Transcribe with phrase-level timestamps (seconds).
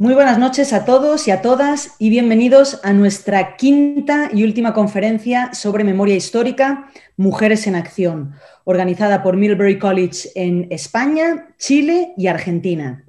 [0.00, 4.72] Muy buenas noches a todos y a todas y bienvenidos a nuestra quinta y última
[4.72, 12.28] conferencia sobre memoria histórica, Mujeres en Acción, organizada por Milbury College en España, Chile y
[12.28, 13.06] Argentina.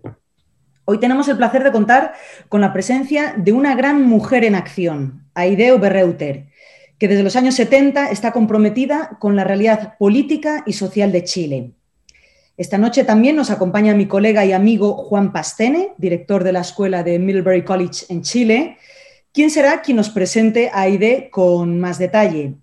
[0.85, 2.13] Hoy tenemos el placer de contar
[2.47, 6.47] con la presencia de una gran mujer en acción, Aideo Berreuter,
[6.97, 11.75] que desde los años 70 está comprometida con la realidad política y social de Chile
[12.59, 17.03] esta noche también nos acompaña mi colega y amigo Juan Pastene, director de la Escuela
[17.03, 18.77] de Middlebury College en Chile,
[19.31, 22.55] quien será quien nos presente a AIDE con más detalle.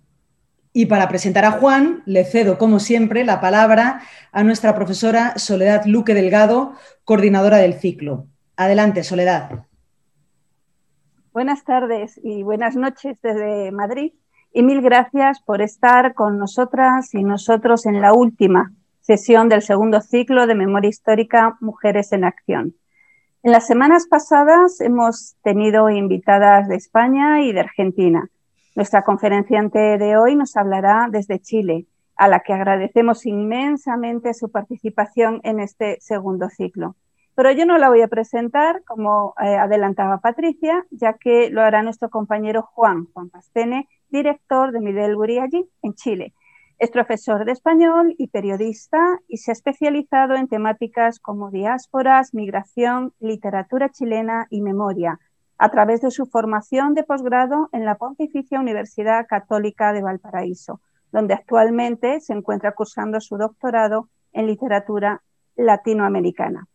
[0.71, 5.85] Y para presentar a Juan, le cedo, como siempre, la palabra a nuestra profesora Soledad
[5.87, 8.27] Luque Delgado, coordinadora del ciclo.
[8.55, 9.65] Adelante, Soledad.
[11.33, 14.13] Buenas tardes y buenas noches desde Madrid
[14.53, 18.73] y mil gracias por estar con nosotras y nosotros en la última
[19.07, 22.75] sesión del segundo ciclo de Memoria Histórica Mujeres en Acción.
[23.41, 28.29] En las semanas pasadas hemos tenido invitadas de España y de Argentina.
[28.75, 31.85] Nuestra conferenciante de hoy nos hablará desde Chile,
[32.17, 36.97] a la que agradecemos inmensamente su participación en este segundo ciclo.
[37.33, 41.81] Pero yo no la voy a presentar, como eh, adelantaba Patricia, ya que lo hará
[41.81, 46.33] nuestro compañero Juan, Juan Pastene, director de Middlebury allí, en Chile,
[46.79, 53.13] es profesor de español y periodista y se ha especializado en temáticas como diásporas, migración,
[53.19, 55.19] literatura chilena y memoria,
[55.57, 60.79] a través de su formación de posgrado en la Pontificia Universidad Católica de Valparaíso,
[61.11, 65.23] donde actualmente se encuentra cursando su doctorado en literatura
[65.55, 66.67] latinoamericana.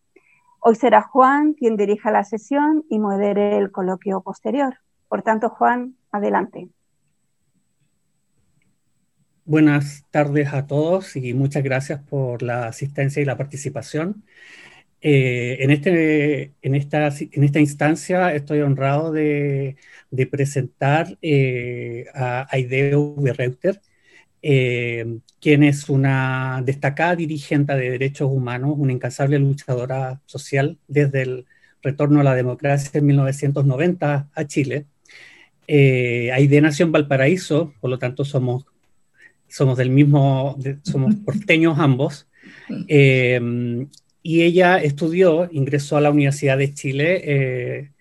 [0.59, 4.79] Hoy será Juan quien dirija la sesión y modere el coloquio posterior.
[5.07, 6.69] Por tanto, Juan, adelante.
[9.45, 14.23] Buenas tardes a todos y muchas gracias por la asistencia y la participación.
[15.01, 19.75] Eh, en, este, en, esta, en esta instancia estoy honrado de,
[20.31, 23.81] presentar eh, a Aideo Berreuter,
[24.41, 31.45] eh, quien es una destacada dirigente de derechos humanos, una incansable luchadora social desde el
[31.81, 34.85] retorno a la democracia en 1990 a Chile.
[35.67, 38.65] Aide nació en Valparaíso, por lo tanto somos
[39.53, 42.27] somos del mismo, somos porteños ambos.
[42.87, 43.87] Em,
[44.23, 47.91] y ella estudió, ingresó a la Universidad de Chile eh,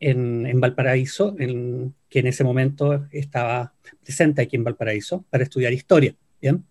[0.00, 6.16] en, Valparaíso, en, que en ese momento estaba presente aquí en Valparaíso, para estudiar historia.
[6.40, 6.64] ¿bien?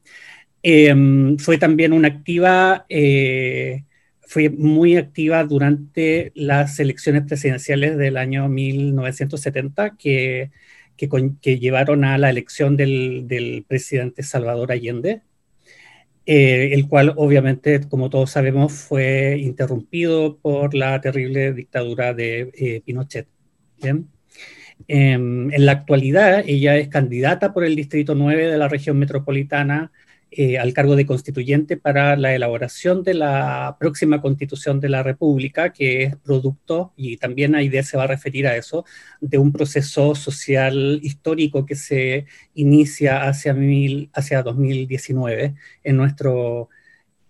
[0.61, 3.85] Em, fue también una activa, eh,
[4.19, 10.51] fue muy activa durante las elecciones presidenciales del año 1970, que
[10.97, 15.21] que, llevaron a la elección del, presidente Salvador Allende,
[16.25, 22.81] eh, el cual obviamente, como todos sabemos, fue interrumpido por la terrible dictadura de eh,
[22.85, 23.27] Pinochet.
[24.87, 29.91] Em, en la actualidad, ella es candidata por el Distrito 9 de la región metropolitana
[30.29, 35.71] eh, al cargo de constituyente para la elaboración de la próxima constitución de la República,
[35.71, 38.83] que es producto, y también idea se va a referir a eso,
[39.21, 46.69] de un proceso social histórico que se inicia hacia, mil, hacia 2019 en nuestro,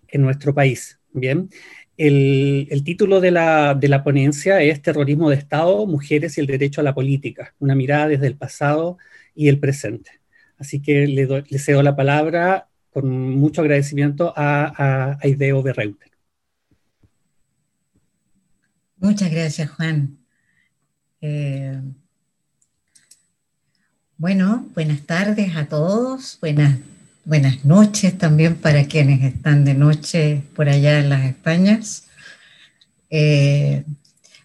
[0.08, 0.98] en nuestro país.
[1.12, 1.50] Bien.
[1.96, 6.46] El, el, título de la, de la, ponencia es Terrorismo de Estado, Mujeres y el
[6.46, 8.98] Derecho a la Política, una mirada desde el pasado
[9.34, 10.10] y el presente.
[10.58, 12.68] Así que le, le cedo la palabra
[13.00, 16.10] con mucho agradecimiento a, Ideo Berreuter.
[18.96, 20.18] Muchas gracias, Juan.
[21.20, 21.80] Eh,
[24.16, 26.76] bueno, buenas tardes a todos, buenas,
[27.24, 32.08] buenas noches también para quienes están de noche por allá en las Españas.
[33.10, 33.84] Eh,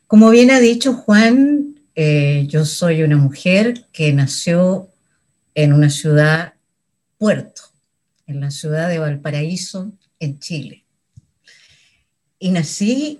[0.05, 4.89] como bien ha dicho Juan, eh, yo soy una mujer que nació
[5.55, 6.53] en una ciudad
[7.17, 7.72] puerto,
[8.33, 10.83] en la ciudad de Valparaíso, en Chile.
[12.39, 13.19] Y nací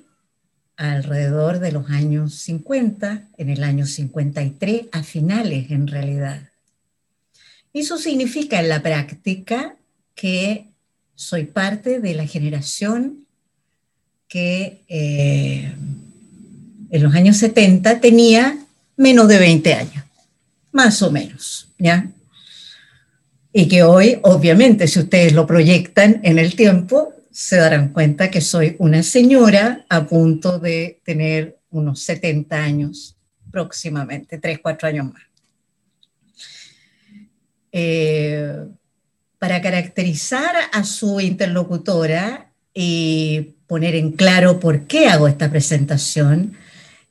[0.76, 6.50] alrededor de los años 50, en el año 53, a finales en realidad.
[7.74, 9.76] Eso significa en la práctica
[10.16, 10.68] que
[11.16, 13.26] soy parte de la generación
[14.28, 15.74] que eh,
[16.90, 18.58] en los años 70 tenía
[18.98, 20.04] menos de 20 años,
[20.72, 22.10] más o menos, ¿ya?
[23.54, 28.42] Y que hoy, obviamente, si ustedes lo proyectan en el tiempo, se darán cuenta que
[28.42, 33.16] soy una señora a punto de tener unos 70 años
[33.52, 35.24] próximamente, 3, 4 años más.
[37.72, 38.56] Eh,
[39.38, 46.58] para caracterizar a su interlocutora y poner en claro por qué hago esta presentación,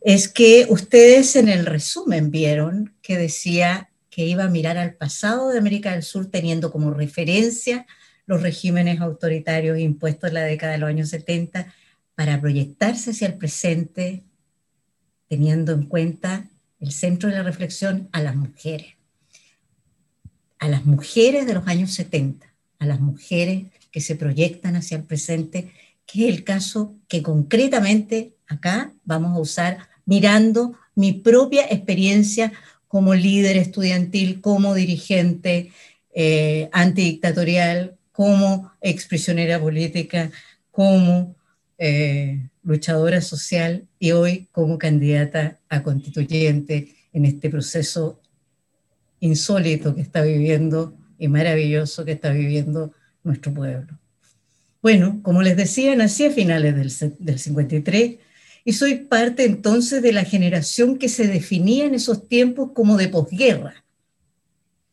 [0.00, 5.49] es que ustedes en el resumen vieron que decía que iba a mirar al pasado
[5.49, 7.87] de América del Sur teniendo como referencia
[8.26, 11.73] los regímenes autoritarios impuestos en la década de los años 70
[12.14, 14.23] para proyectarse hacia el presente,
[15.29, 18.97] teniendo en cuenta el centro de la reflexión a las mujeres,
[20.58, 25.05] a las mujeres de los años 70, a las mujeres que se proyectan hacia el
[25.05, 25.73] presente,
[26.05, 32.53] que es el caso que concretamente acá vamos a usar mirando mi propia experiencia
[32.93, 35.73] como líder estudiantil, como dirigente
[36.15, 40.31] eh, antidictatorial, como exprisionera política,
[40.71, 41.35] como
[41.79, 48.21] eh, luchadora social y hoy como candidata a constituyente en este proceso
[49.21, 52.93] insólito que está viviendo y maravilloso que está viviendo
[53.25, 53.99] nuestro pueblo.
[54.83, 58.17] Bueno, como les decía, nací a finales del, del 53
[58.64, 63.09] y soy parte entonces de la generación que se definía en esos tiempos como de
[63.09, 63.85] posguerra.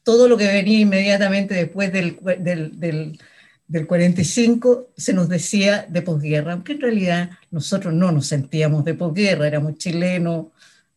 [0.03, 3.19] Todo lo que venía inmediatamente después del, del,
[3.67, 8.95] del, 45 se nos decía de posguerra, aunque en realidad nosotros no nos sentíamos de
[8.95, 10.47] posguerra, éramos chilenos,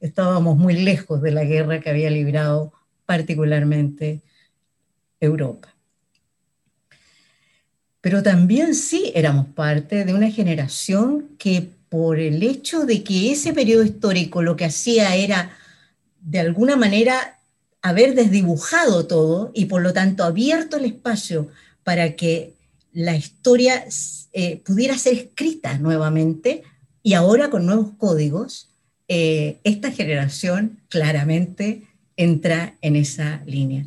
[0.01, 2.73] estábamos muy lejos de la guerra que había librado
[3.05, 4.23] particularmente
[5.21, 5.75] Europa.
[8.01, 13.53] Pero también sí éramos parte de una generación que por el hecho de que ese
[13.53, 15.55] periodo histórico lo que hacía era,
[16.23, 17.39] de alguna manera,
[17.83, 21.49] haber desdibujado todo y por lo tanto abierto el espacio
[21.85, 22.55] para que
[22.95, 23.85] la historia
[24.33, 26.63] eh, pudiera ser escrita nuevamente
[27.03, 28.71] y ahora con nuevos códigos,
[29.09, 31.83] eh, esta generación claramente
[32.17, 33.85] entra en esa línea.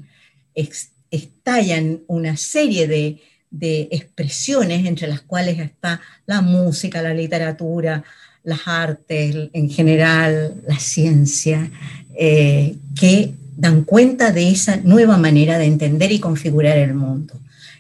[1.10, 3.20] estallan una serie de,
[3.60, 8.04] de expresiones entre las cuales está la música, la literatura,
[8.44, 11.72] las artes en general, la ciencia,
[12.18, 17.40] eh, que dan cuenta de esa nueva manera de entender y configurar el mundo.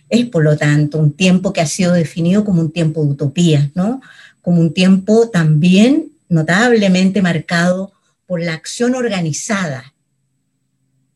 [0.09, 3.69] Es, por lo tanto, un tiempo que ha sido definido como un tiempo de utopías,
[3.75, 4.01] ¿no?
[4.41, 7.91] Como un tiempo también notablemente marcado
[8.25, 9.93] por la acción organizada,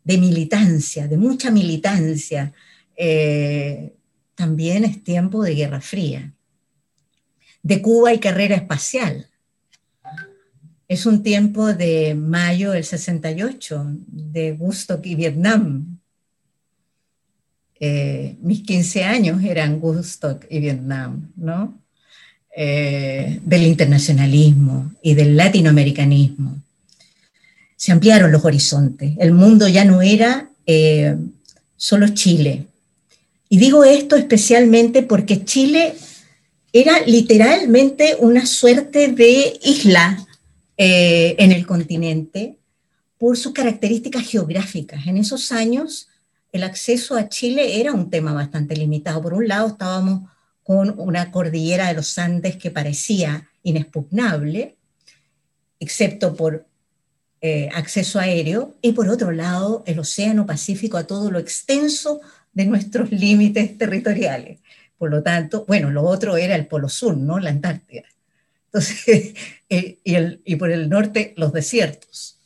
[0.03, 2.51] de militancia, de mucha militancia,
[2.97, 3.93] eh,
[4.39, 6.31] también es tiempo de Guerra Fría,
[7.61, 9.27] de Cuba y carrera espacial.
[10.87, 15.99] Es un tiempo de mayo del 68, de Woodstock y Vietnam.
[17.81, 21.77] Eh, mis 15 años eran Woodstock y Vietnam, ¿no?
[22.55, 26.61] Eh, del internacionalismo y del latinoamericanismo.
[27.75, 29.15] Se ampliaron los horizontes.
[29.19, 31.17] El mundo ya no era eh,
[31.75, 32.68] solo Chile,
[33.49, 35.95] y digo esto especialmente porque Chile
[36.71, 40.25] era literalmente una suerte de isla
[40.77, 42.59] eh, en el continente
[43.17, 45.07] por sus características geográficas.
[45.07, 46.09] En esos años
[46.51, 49.21] el acceso a Chile era un tema bastante limitado.
[49.21, 50.29] Por un lado estábamos
[50.63, 54.77] con una cordillera de los Andes que parecía inexpugnable,
[55.79, 56.67] excepto por
[57.41, 62.21] eh, acceso aéreo, y por otro lado el Océano Pacífico a todo lo extenso
[62.53, 64.59] de nuestros límites territoriales.
[64.97, 67.39] Por lo tanto, bueno, lo otro era el Polo Sur, ¿no?
[67.39, 68.03] La Antártida.
[68.65, 69.33] Entonces,
[69.69, 72.37] eh, y, el, y por el norte los desiertos.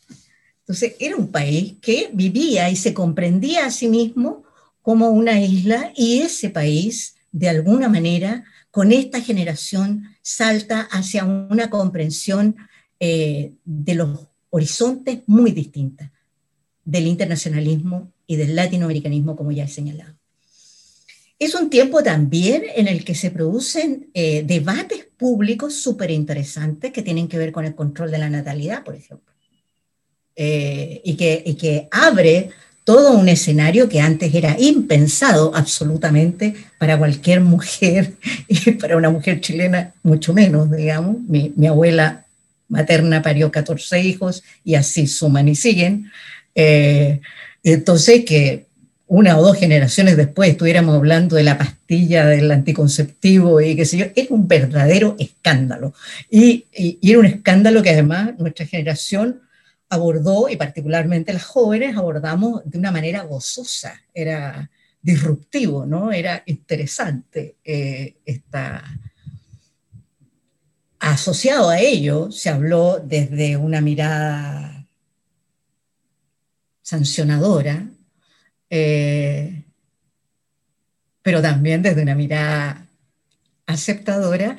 [0.60, 4.44] Entonces, era un país que vivía y se comprendía a sí mismo
[4.82, 11.70] como una isla y ese país, de alguna manera, con esta generación, salta hacia una
[11.70, 12.56] comprensión
[13.00, 14.20] eh, de los
[14.50, 16.13] horizontes muy distintas
[16.86, 20.14] del internacionalismo y del latinoamericanismo, como ya he señalado.
[21.40, 27.02] Es un tiempo también en el que se producen eh, debates públicos súper interesantes que
[27.02, 29.34] tienen que ver con el control de la natalidad, por ejemplo,
[30.36, 32.50] eh, y, que, y que abre
[32.84, 38.14] todo un escenario que antes era impensado absolutamente para cualquier mujer
[38.48, 41.20] y para una mujer chilena mucho menos, digamos.
[41.28, 42.26] Mi, mi abuela
[42.68, 46.12] materna parió 14 hijos y así suman y siguen.
[46.56, 47.22] Eh,
[47.64, 48.68] entonces, que
[49.08, 53.98] una o dos generaciones después estuviéramos hablando de la pastilla del anticonceptivo y qué sé
[53.98, 55.94] yo, era un verdadero escándalo.
[56.30, 56.66] Y,
[57.02, 59.42] era un escándalo que además nuestra generación
[59.90, 66.12] abordó, y particularmente las jóvenes, abordamos de una manera gozosa, era disruptivo, ¿no?
[66.12, 68.16] Era interesante eh,
[70.98, 74.73] Asociado a ello, se habló desde una mirada
[76.84, 77.88] sancionadora,
[78.70, 79.64] eh,
[81.24, 82.86] pero también desde una mirada
[83.66, 84.58] aceptadora,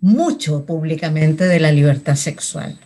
[0.00, 2.78] mucho públicamente de la libertad sexual.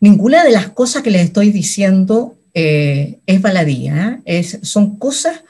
[0.00, 4.38] Ninguna de las cosas que les estoy diciendo eh, es baladía, ¿eh?
[4.38, 5.42] es, son cosas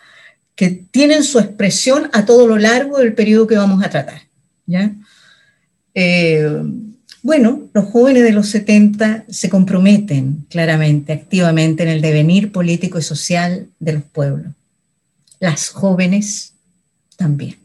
[0.57, 4.23] que tienen su expresión a todo lo largo del periodo que vamos a tratar.
[4.67, 4.93] ¿ya?
[7.29, 13.03] Bueno, los jóvenes de los 70 se comprometen claramente, activamente en el devenir político y
[13.03, 14.55] social de los pueblos.
[15.39, 16.55] Las jóvenes
[17.19, 17.59] también.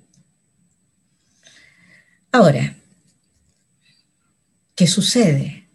[2.30, 2.76] Ahora,
[4.76, 5.66] ¿qué sucede?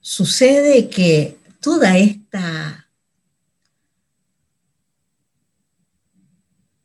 [0.00, 2.88] Sucede que toda esta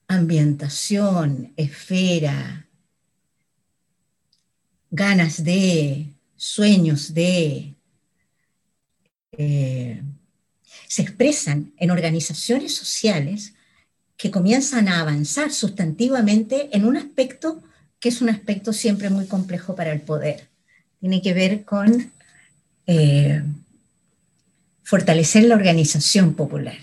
[0.10, 2.63] ambientación, esfera,
[4.94, 7.74] ganas de, sueños de,
[9.32, 10.04] eh,
[10.88, 13.56] se expresan en organizaciones sociales
[14.16, 17.64] que comienzan a avanzar sustantivamente en un aspecto
[18.00, 20.50] que es un aspecto siempre muy complejo para el poder.
[21.00, 22.12] Tiene que ver con
[22.86, 23.42] eh,
[24.84, 26.78] fortalecer la organización popular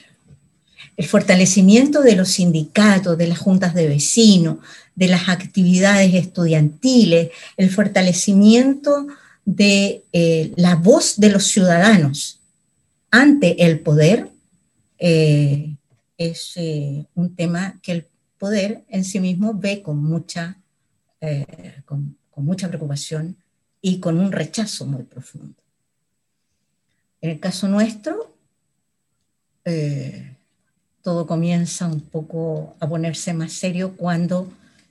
[1.01, 4.59] el fortalecimiento de los sindicatos, de las juntas de vecinos,
[5.01, 9.07] de las actividades estudiantiles, el fortalecimiento
[9.47, 12.39] de eh, la voz de los ciudadanos
[13.11, 14.29] ante el poder,
[14.99, 15.75] eh,
[16.19, 20.59] es eh, un tema que el poder en sí mismo ve con mucha,
[21.87, 23.37] con, con, mucha preocupación
[23.81, 25.57] y con un rechazo muy profundo.
[27.23, 28.35] En el caso nuestro,
[31.03, 34.51] todo comienza un poco a ponerse más serio cuando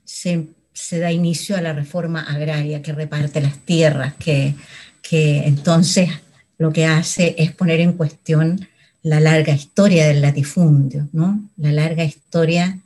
[0.10, 4.56] se, da inicio a la reforma agraria que reparte las tierras, que,
[5.02, 6.10] que entonces
[6.58, 8.68] lo que hace es poner en cuestión
[9.04, 11.50] la larga historia del latifundio, ¿no?
[11.58, 12.80] la larga historia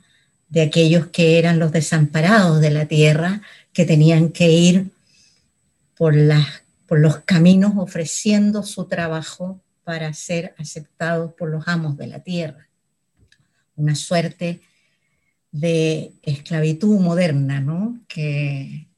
[0.48, 3.40] de aquellos que eran los desamparados de la tierra,
[3.72, 4.90] que tenían que ir
[5.96, 12.06] por, las, por los caminos ofreciendo su trabajo para ser aceptados por los amos de
[12.06, 12.68] la tierra
[13.76, 14.60] una suerte
[15.54, 18.00] de esclavitud moderna, ¿no?
[18.08, 18.88] que,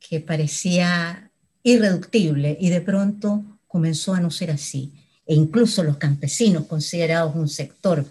[0.00, 1.30] que parecía
[1.62, 4.90] irreductible y de pronto comenzó a no ser así.
[5.26, 8.06] E incluso los campesinos, considerados un sector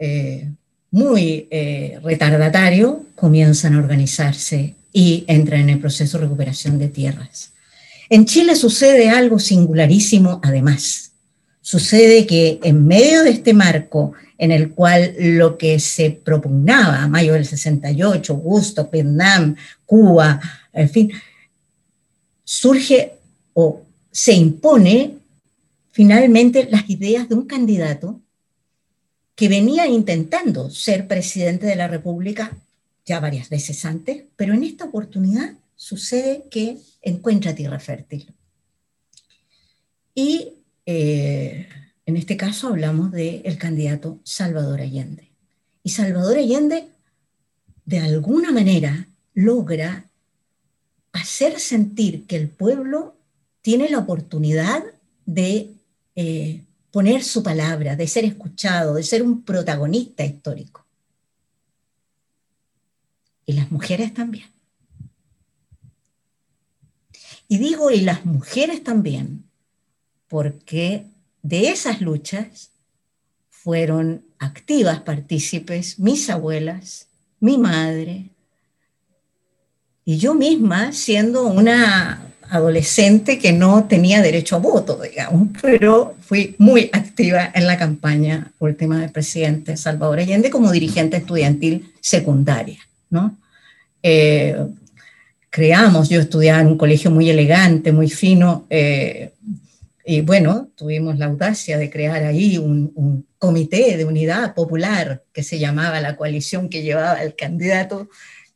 [0.00, 0.50] eh,
[0.90, 7.52] muy eh, retardatario, comienzan a organizarse y entran en el proceso de recuperación de tierras.
[8.10, 11.12] En Chile sucede algo singularísimo además.
[11.60, 17.34] Sucede que en medio de este marco en el cual lo que se propugnaba, mayo
[17.34, 20.40] del 68, Augusto, Vietnam, Cuba,
[20.72, 21.12] en fin,
[22.44, 23.14] surge
[23.52, 25.16] o se impone
[25.90, 28.20] finalmente las ideas de un candidato
[29.34, 32.56] que venía intentando ser presidente de la República
[33.04, 38.32] ya varias veces antes, pero en esta oportunidad sucede que encuentra tierra fértil.
[40.14, 40.52] Y
[40.84, 41.66] eh,
[42.08, 45.30] en este caso hablamos del candidato Salvador Allende.
[45.82, 46.88] Y Salvador Allende,
[47.84, 50.06] de alguna manera, logra
[51.12, 53.14] hacer sentir que el pueblo
[53.60, 54.84] tiene la oportunidad
[55.26, 55.74] de
[56.16, 60.86] eh, poner su palabra, de ser escuchado, de ser un protagonista histórico.
[63.44, 64.46] Y las mujeres también.
[67.48, 69.44] Y digo, y las mujeres también,
[70.26, 71.04] porque
[71.42, 72.70] de esas luchas
[73.50, 77.08] fueron activas partícipes mis abuelas,
[77.40, 78.30] mi madre
[80.04, 86.54] y yo misma siendo una adolescente que no tenía derecho a voto, digamos, pero fui
[86.58, 92.78] muy activa en la campaña tema del presidente Salvador Allende como dirigente estudiantil secundaria,
[93.10, 93.36] ¿no?
[94.02, 94.56] Eh,
[95.50, 99.32] creamos, yo estudiaba en un colegio muy elegante, muy fino, eh,
[100.10, 105.58] y bueno, tuvimos la audacia de crear ahí un, comité de unidad popular que se
[105.58, 108.08] llamaba la coalición que llevaba el candidato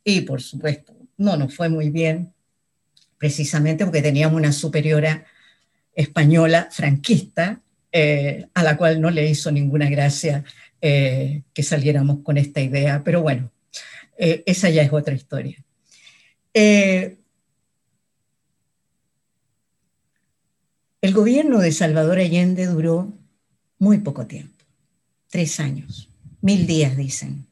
[0.03, 2.33] y por supuesto no nos fue muy bien,
[3.19, 5.27] precisamente porque teníamos una superiora
[5.95, 7.61] española franquista
[7.93, 10.45] eh, a la cual no le hizo ninguna gracia
[10.81, 13.51] eh, que saliéramos con esta idea, pero bueno,
[14.17, 15.63] eh, esa ya es otra historia.
[21.03, 23.13] El gobierno de Salvador Allende duró
[23.81, 24.65] muy poco tiempo,
[25.29, 26.09] tres años,
[26.41, 27.45] mil días dicen.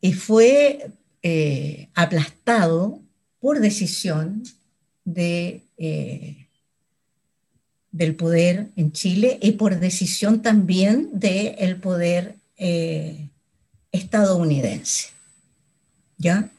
[0.00, 0.92] Y fue
[1.24, 3.00] eh, aplastado
[3.40, 4.44] por decisión
[5.04, 6.46] de, eh,
[7.90, 13.30] del poder en Chile y por decisión también del poder eh,
[13.90, 15.08] estadounidense.
[16.18, 16.52] ¿Ya?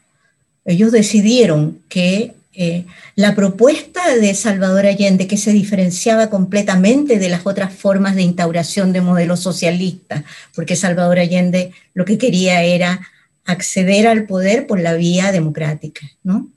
[0.65, 2.85] Ellos decidieron que eh,
[3.15, 8.93] la propuesta de Salvador Allende, que se diferenciaba completamente de las otras formas de instauración
[8.93, 13.01] de modelo socialista, porque Salvador Allende lo que quería era
[13.43, 16.49] acceder al poder por la vía democrática, ¿no?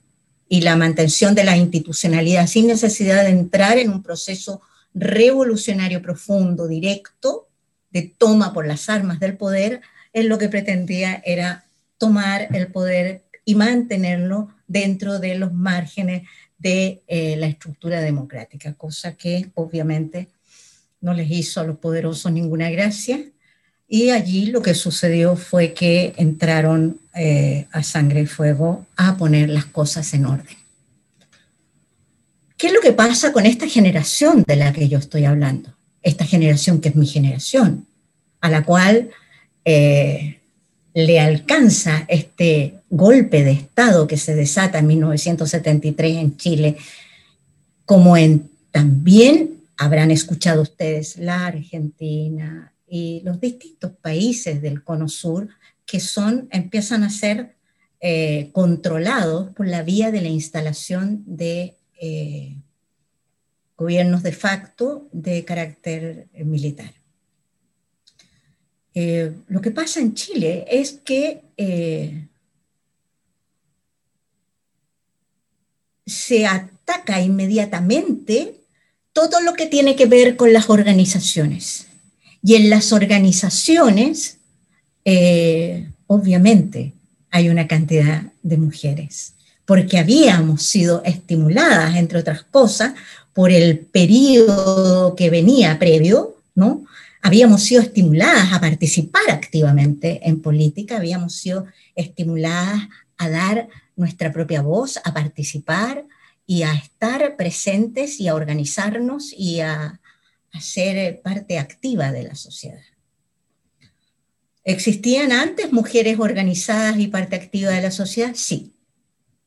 [0.48, 4.62] Y la mantención de la institucionalidad sin necesidad de entrar en un proceso
[4.94, 7.48] revolucionario profundo, directo,
[7.90, 9.80] de toma por las armas del poder,
[10.12, 11.64] él lo que pretendía era
[11.98, 16.28] tomar el poder y mantenerlo dentro de los márgenes
[16.58, 20.28] de eh, la estructura democrática, cosa que obviamente
[21.00, 23.18] no les hizo a los poderosos ninguna gracia.
[23.88, 29.48] Y allí lo que sucedió fue que entraron eh, a sangre y fuego a poner
[29.48, 30.58] las cosas en orden.
[32.58, 35.72] ¿Qué es lo que pasa con esta generación de la que yo estoy hablando?
[36.02, 37.86] Esta generación que es mi generación,
[38.42, 39.08] a la cual
[39.64, 40.37] eh,
[40.98, 46.76] le alcanza este golpe de Estado que se desata en 1973 en Chile,
[47.84, 55.48] como en también habrán escuchado ustedes la Argentina y los distintos países del Cono Sur
[55.86, 57.54] que son, empiezan a ser
[58.00, 62.56] eh, controlados por la vía de la instalación de eh,
[63.76, 66.97] gobiernos de facto de carácter militar.
[69.00, 71.42] Eh, lo que pasa en Chile es que
[76.04, 78.56] se ataca inmediatamente
[79.12, 81.86] todo lo que tiene que ver con las organizaciones.
[82.42, 84.38] Y en las organizaciones,
[86.08, 86.92] obviamente,
[87.30, 89.34] hay una cantidad de mujeres
[89.68, 92.94] porque habíamos sido estimuladas, entre otras cosas,
[93.34, 96.86] por el periodo que venía previo, ¿no?
[97.22, 104.62] Habíamos sido estimuladas a participar activamente en política, habíamos sido estimuladas a dar nuestra propia
[104.62, 106.06] voz, a participar
[106.46, 110.00] y a estar presentes y a organizarnos y a,
[110.52, 112.80] a ser parte activa de la sociedad.
[114.64, 118.32] ¿Existían antes mujeres organizadas y parte activa de la sociedad?
[118.34, 118.74] Sí,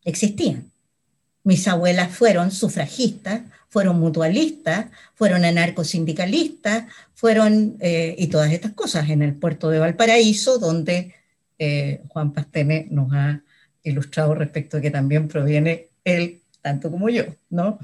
[0.03, 0.71] existían.
[1.43, 9.21] Mis abuelas fueron sufragistas, fueron mutualistas, fueron anarcosindicalistas, fueron, eh, y todas estas cosas, en
[9.21, 11.13] el puerto de Valparaíso, donde
[11.57, 13.39] eh, Juan Pastene nos ha
[13.81, 17.79] ilustrado respecto a que también proviene él, tanto como yo, ¿no?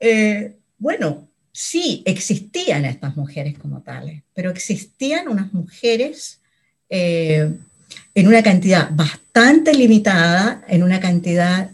[0.00, 6.40] Eh, bueno, sí, existían estas mujeres como tales, pero existían unas mujeres
[6.88, 11.70] en una cantidad bastante limitada, en una cantidad,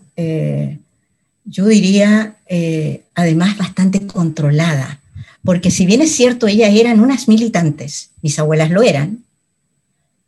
[1.45, 5.01] yo diría, eh, además bastante controlada.
[5.45, 9.25] Porque si bien es cierto, ellas eran unas militantes, mis abuelas lo eran,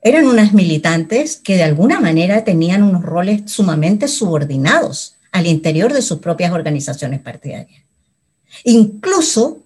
[0.03, 6.03] eran unas militantes que de alguna manera tenían unos roles sumamente subordinados al interior de
[6.03, 7.83] sus propias organizaciones partidarias.
[8.65, 9.63] Incluso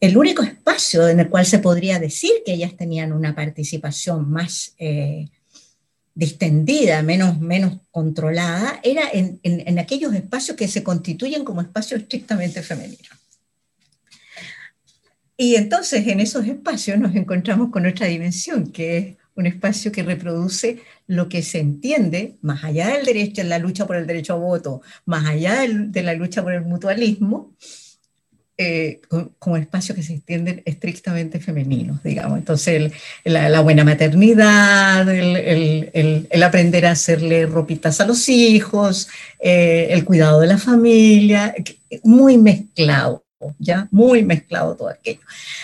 [0.00, 4.74] el único espacio en el cual se podría decir que ellas tenían una participación más
[4.78, 5.28] eh,
[6.14, 12.62] distendida, menos, menos controlada, era en, en, aquellos espacios que se constituyen como espacios estrictamente
[12.62, 13.08] femeninos.
[15.36, 20.02] Y entonces en esos espacios nos encontramos con otra dimensión, que es un espacio que
[20.02, 24.36] reproduce lo que se entiende, más allá del derecho, la lucha por el derecho a
[24.36, 27.54] voto, más allá de la lucha por el mutualismo,
[28.62, 29.00] eh,
[29.38, 32.38] como espacios que se extienden estrictamente femeninos, digamos.
[32.38, 32.92] Entonces,
[33.24, 39.08] la, buena maternidad, el, aprender a hacerle ropitas a los hijos,
[39.40, 41.54] eh, el cuidado de la familia,
[42.02, 43.24] muy mezclado,
[43.58, 43.88] ¿ya?
[43.90, 45.20] Muy mezclado todo aquello.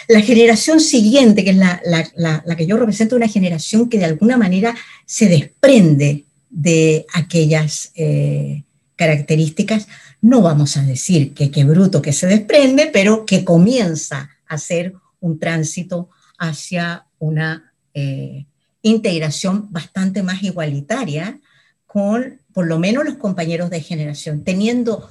[0.09, 1.81] La generación siguiente, que es la,
[2.15, 4.75] la que yo represento, una generación que de alguna manera
[5.07, 8.63] se desprende de aquellas eh,
[8.97, 9.89] características,
[10.21, 14.95] no vamos a decir que qué bruto que se desprende, pero que comienza a hacer
[15.21, 18.47] un tránsito hacia una eh,
[18.83, 21.41] integración bastante más igualitaria
[21.87, 25.09] con por lo menos los compañeros de generación, teniendo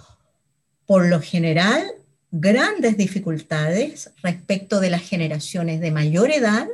[0.86, 1.84] por lo general
[2.32, 6.67] grandes dificultades respecto de las generaciones de mayor edad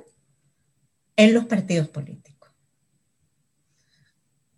[1.15, 2.49] en los partidos políticos.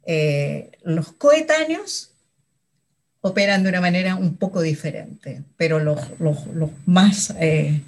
[0.05, 2.14] Eh, los coetáneos
[3.27, 5.99] operan de una manera un poco diferente, pero los,
[6.85, 7.81] más, eh,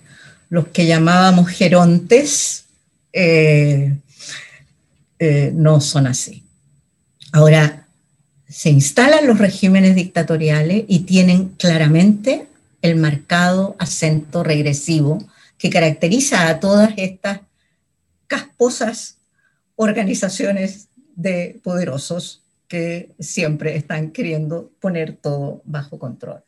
[0.50, 2.66] los que llamábamos gerontes,
[3.14, 3.96] eh,
[5.20, 6.44] eh, no son así.
[7.32, 7.86] Ahora,
[8.50, 12.48] se instalan los regímenes dictatoriales y tienen claramente
[12.82, 15.24] el marcado acento regresivo
[15.60, 17.42] que caracteriza a todas estas
[18.26, 19.18] casposas
[19.76, 26.44] organizaciones de poderosos que siempre están queriendo poner todo bajo control.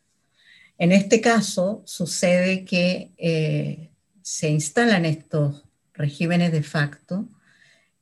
[0.78, 3.90] En este caso sucede que eh,
[4.22, 7.28] se instalan estos regímenes de facto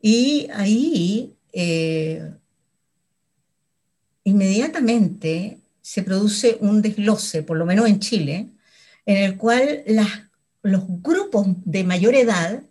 [0.00, 2.30] y ahí eh,
[4.24, 8.48] inmediatamente se produce un desglose, por lo menos en Chile,
[9.06, 9.82] en el cual
[10.62, 12.62] los grupos de mayor edad,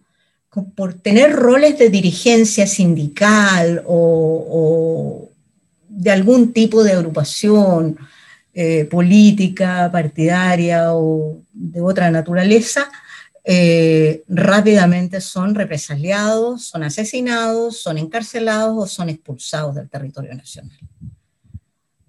[0.76, 5.27] por tener roles de dirigencia sindical o,
[5.98, 7.98] de algún tipo de agrupación
[8.54, 12.88] eh, política, partidaria o de otra naturaleza,
[13.44, 20.78] eh, rápidamente son represaliados, son asesinados, son encarcelados o son expulsados del territorio nacional.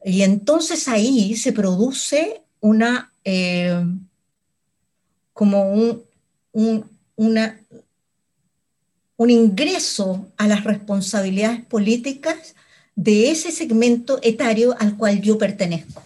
[0.05, 3.83] Y entonces ahí se produce una, eh,
[5.33, 6.05] como un,
[7.17, 7.59] una,
[9.17, 12.55] un ingreso a las responsabilidades políticas
[12.99, 16.03] de ese segmento etario al cual yo pertenezco,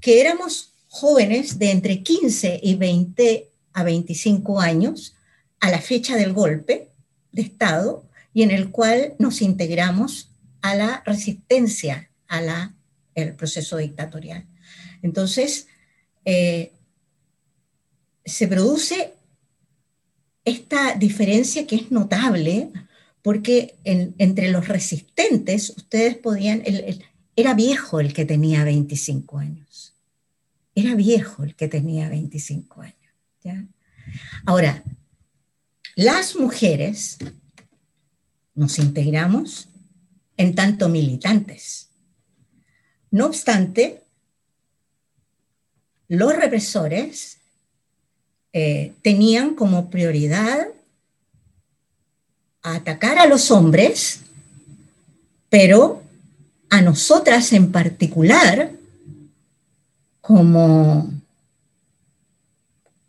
[0.00, 5.16] que éramos jóvenes de entre 15 y 20 a 25 años
[5.58, 6.90] a la fecha del golpe
[7.32, 10.30] de Estado y en el cual nos integramos
[10.62, 12.72] a la resistencia a la,
[13.16, 14.46] el proceso dictatorial.
[15.02, 15.66] Entonces,
[16.24, 16.70] eh,
[18.24, 19.12] se produce
[20.44, 22.70] esta diferencia que es notable
[23.28, 26.62] porque entre los resistentes ustedes podían,
[27.36, 29.92] era viejo el que tenía 25 años,
[30.74, 33.66] era viejo el que tenía 25 años.
[34.46, 34.82] Ahora,
[35.94, 37.18] las mujeres
[38.54, 39.68] nos integramos
[40.38, 41.90] en tanto militantes.
[43.10, 44.04] No obstante,
[46.08, 47.40] los represores
[48.54, 50.68] eh, tenían como prioridad
[52.78, 54.20] atacar a los hombres,
[55.48, 56.02] pero
[56.70, 58.72] a nosotras en particular,
[60.20, 61.10] como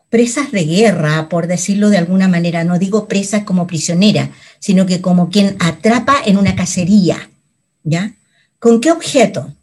[0.09, 5.01] presas de guerra, por decirlo de alguna manera, no digo presas como prisionera, sino que
[5.01, 7.29] como quien atrapa en una cacería,
[7.83, 8.15] ¿ya?
[8.57, 9.53] ¿Con qué objeto?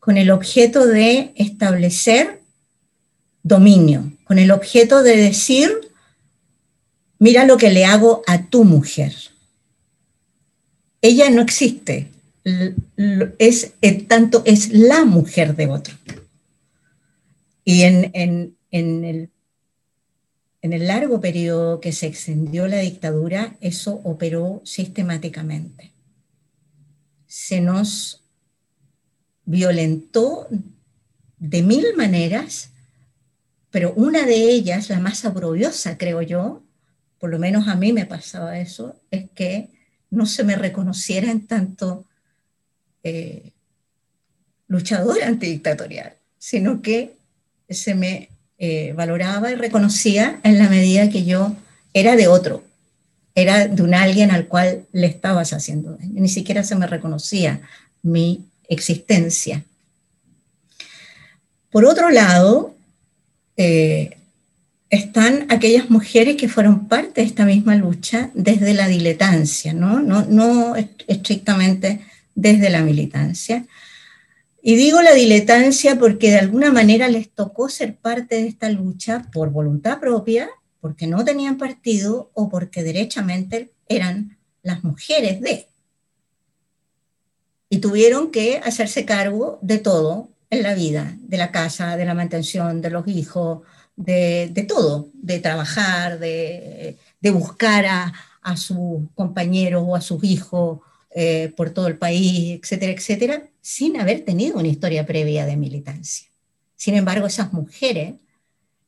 [0.00, 2.40] Con el objeto de establecer
[3.42, 5.70] dominio, con el objeto de decir,
[7.22, 9.14] mira lo que le hago a tu mujer.
[11.00, 12.08] Ella no existe,
[13.38, 13.74] es,
[14.08, 15.94] tanto es la mujer de otro.
[17.64, 18.56] Y en, en
[19.04, 19.30] el,
[20.62, 25.92] en el largo periodo que se extendió la dictadura, eso operó sistemáticamente.
[27.28, 28.24] Se nos
[29.44, 30.48] violentó
[31.38, 32.70] de mil maneras,
[33.70, 36.61] pero una de ellas, la más abrobiosa, creo yo,
[37.22, 39.68] por lo menos a mí me pasaba eso, es que
[40.10, 42.04] no se me reconociera en tanto
[43.04, 43.52] eh,
[44.66, 47.12] luchador antidictatorial, sino que
[47.70, 51.54] se me eh, valoraba y reconocía en la medida que yo
[51.94, 52.64] era de otro,
[53.36, 56.20] era de un alguien al cual le estabas haciendo daño.
[56.20, 57.60] Ni siquiera se me reconocía
[58.02, 59.64] mi existencia.
[61.70, 62.74] Por otro lado,
[63.56, 64.18] eh,
[64.92, 70.26] están aquellas mujeres que fueron parte de esta misma lucha desde la diletancia, no, no,
[70.26, 73.66] no estrictamente desde la militancia,
[74.60, 79.26] y digo la diletancia porque de alguna manera les tocó ser parte de esta lucha
[79.32, 85.68] por voluntad propia, porque no tenían partido o porque derechamente eran las mujeres de.
[87.70, 92.12] Y tuvieron que hacerse cargo de todo en la vida, de la casa, de la
[92.12, 93.62] mantención, de los hijos,
[93.96, 96.96] de, todo, de trabajar, de,
[97.32, 100.80] buscar a, a sus compañeros o a sus hijos
[101.14, 106.28] eh, por todo el país, etcétera, etcétera, sin haber tenido una historia previa de militancia.
[106.74, 108.14] Sin embargo, esas mujeres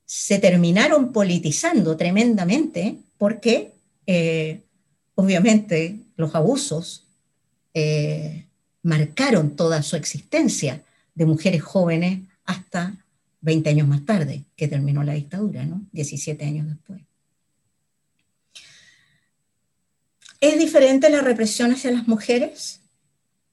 [0.07, 3.73] se terminaron politizando tremendamente porque,
[4.07, 4.63] eh,
[5.15, 7.07] obviamente, los abusos
[7.75, 8.47] eh,
[8.83, 10.83] marcaron toda su existencia
[11.15, 13.04] de mujeres jóvenes hasta
[13.45, 15.83] 20 años más tarde, que terminó la dictadura, ¿no?
[15.93, 17.03] 17 años después.
[20.41, 22.81] ¿Es diferente la represión hacia las mujeres?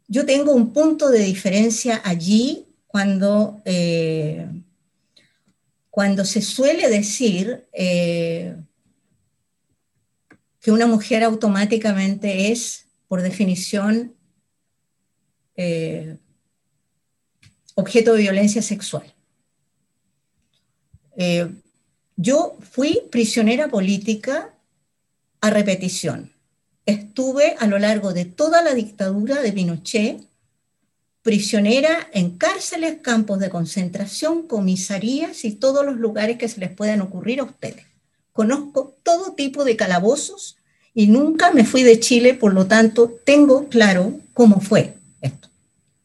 [0.08, 4.48] Yo tengo un punto de diferencia allí cuando, eh,
[5.90, 8.56] cuando se suele decir eh,
[10.62, 14.14] que una mujer automáticamente es, por definición,
[15.58, 16.18] eh,
[17.76, 19.14] objeto de violencia sexual.
[22.16, 24.54] Yo fui prisionera política
[25.42, 26.32] a repetición
[26.86, 30.22] estuve a lo largo de toda la dictadura de Pinochet
[31.22, 37.02] prisionera en cárceles, campos de concentración, comisarías y todos los lugares que se les puedan
[37.02, 37.86] ocurrir a ustedes.
[38.34, 40.58] Conozco todo tipo de calabozos
[40.96, 45.48] y nunca me fui de Chile, por lo tanto tengo claro cómo fue esto.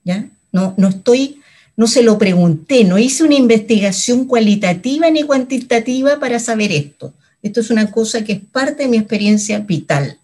[0.05, 0.29] ¿ya?
[0.53, 1.41] No, no estoy,
[1.77, 7.13] no se lo pregunté, no hice una investigación cualitativa ni cuantitativa para saber esto.
[7.43, 10.19] Esto es una cosa que es parte de mi experiencia vital.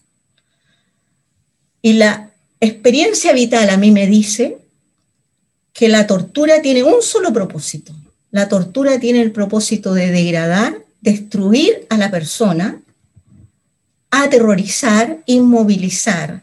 [1.83, 4.59] Y la experiencia vital a mí me dice
[5.73, 7.93] que la tortura tiene un solo propósito.
[8.31, 12.81] La tortura tiene el propósito de degradar, destruir a la persona,
[14.11, 16.43] aterrorizar, inmovilizar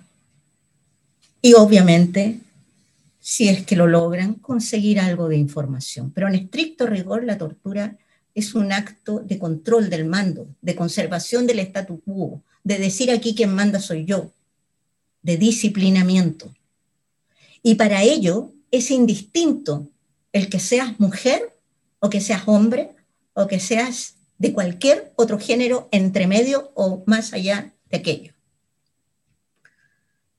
[1.42, 2.40] y obviamente,
[3.30, 6.12] si es que lo logran, conseguir algo de información.
[6.12, 7.96] Pero en estricto rigor, la tortura
[8.34, 13.36] es un acto de control del mando, de conservación del statu quo, de decir aquí
[13.36, 14.32] quien manda soy yo,
[15.22, 16.56] de disciplinamiento.
[17.62, 19.88] Y para ello es indistinto
[20.34, 21.56] el que seas mujer
[22.00, 22.96] o que seas hombre
[23.34, 28.34] o que seas de cualquier otro género entre medio o más allá de aquello.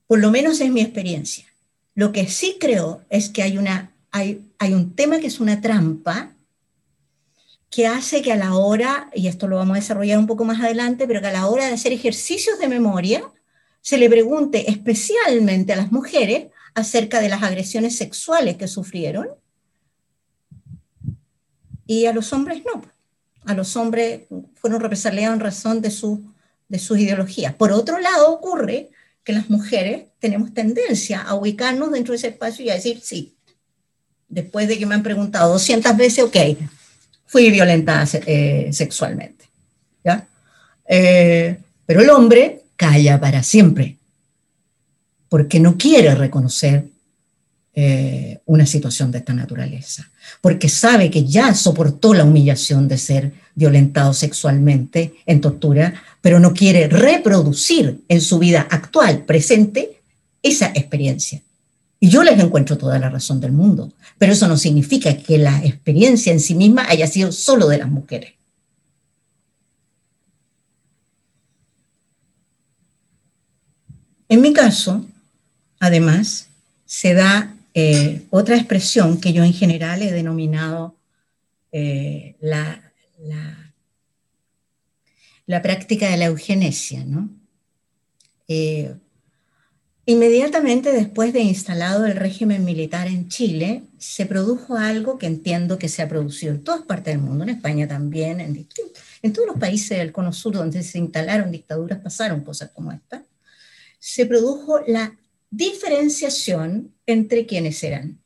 [0.08, 1.49] Por lo menos es mi experiencia.
[1.94, 5.60] Lo que sí creo es que hay, una, hay, hay un tema que es una
[5.60, 6.32] trampa
[7.70, 10.60] que hace que a la hora, y esto lo vamos a desarrollar un poco más
[10.60, 13.22] adelante, pero que a la hora de hacer ejercicios de memoria,
[13.80, 19.28] se le pregunte especialmente a las mujeres acerca de las agresiones sexuales que sufrieron
[21.86, 22.82] y a los hombres no.
[23.46, 24.22] A los hombres
[24.54, 26.22] fueron represaliados en razón de, su,
[26.68, 27.54] de sus ideologías.
[27.54, 28.90] Por otro lado, ocurre
[29.24, 33.34] que las mujeres tenemos tendencia a ubicarnos dentro de ese espacio y a decir sí.
[34.28, 36.36] Después de que me han preguntado 200 veces, ok,
[37.26, 39.46] fui violentada eh, sexualmente.
[40.04, 40.26] ¿ya?
[40.88, 41.56] Eh,
[41.86, 43.96] pero el hombre calla para siempre,
[45.28, 46.86] porque no quiere reconocer
[47.72, 53.32] eh, una situación de esta naturaleza, porque sabe que ya soportó la humillación de ser
[53.54, 60.00] violentado sexualmente en tortura, pero no quiere reproducir en su vida actual, presente,
[60.42, 61.42] esa experiencia.
[62.00, 65.64] Y yo les encuentro toda la razón del mundo, pero eso no significa que la
[65.64, 68.32] experiencia en sí misma haya sido solo de las mujeres.
[74.28, 75.04] En mi caso,
[75.78, 76.48] además,
[76.86, 80.96] se da eh, otra expresión que yo en general he denominado
[81.72, 82.92] eh, la,
[85.46, 87.04] la, práctica de la eugenesia.
[87.04, 87.28] ¿no?
[88.48, 88.94] Eh,
[90.06, 95.88] inmediatamente después de instalado el régimen militar en Chile, se produjo algo que entiendo que
[95.88, 98.66] se ha producido en todas partes del mundo, en España también, en,
[99.22, 103.24] en todos los países del Cono Sur donde se instalaron dictaduras pasaron cosas como esta
[104.00, 105.14] se produjo la
[105.50, 108.20] diferenciación entre quienes eran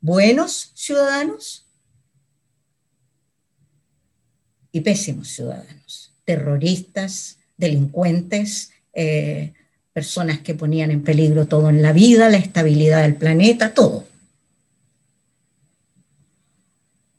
[0.00, 1.66] buenos ciudadanos
[4.72, 9.52] y pésimos ciudadanos, terroristas, delincuentes, eh,
[9.92, 14.06] personas que ponían en peligro todo en la vida, la estabilidad del planeta, todo.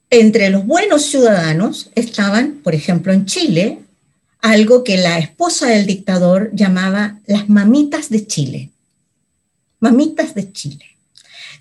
[0.09, 3.79] Entre los buenos ciudadanos estaban, por ejemplo, en Chile,
[4.41, 8.69] algo que la esposa del dictador llamaba las mamitas de Chile.
[9.79, 10.85] Mamitas de Chile.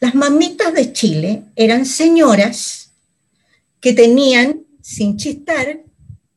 [0.01, 2.93] Las mamitas de Chile eran señoras
[3.81, 5.81] que tenían, sin chistar,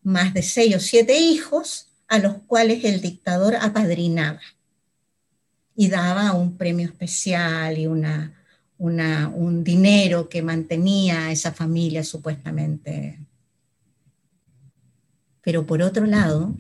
[0.04, 4.42] más de seis o siete hijos a los cuales el dictador apadrinaba
[5.76, 8.34] y daba un premio especial y una,
[8.78, 13.20] un dinero que mantenía a esa familia supuestamente.
[15.42, 16.56] Pero por otro lado,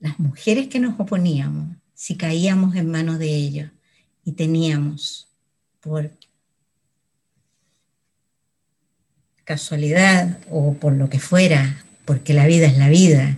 [0.00, 3.71] las mujeres que nos oponíamos, si caíamos en manos de ellos
[4.24, 5.28] y teníamos
[5.80, 6.10] por
[9.44, 13.36] casualidad o por lo que fuera, porque la vida es la vida,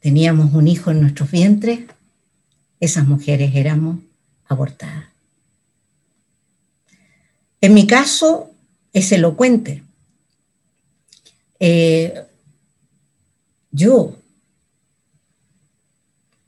[0.00, 1.80] teníamos un hijo en nuestros vientres,
[2.80, 3.98] esas mujeres éramos
[4.46, 5.06] abortadas.
[7.60, 8.50] En mi caso
[8.92, 9.82] es elocuente.
[11.58, 12.22] Eh,
[13.70, 14.16] yo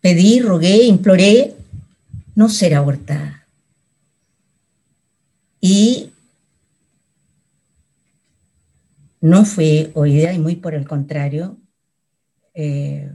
[0.01, 1.55] pedí, rogué, imploré
[2.35, 3.38] no ser abortada.
[5.61, 6.11] Y
[9.21, 11.59] no fui oída y muy por el contrario,
[12.55, 13.11] eh,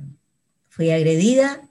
[0.70, 1.62] fui agredida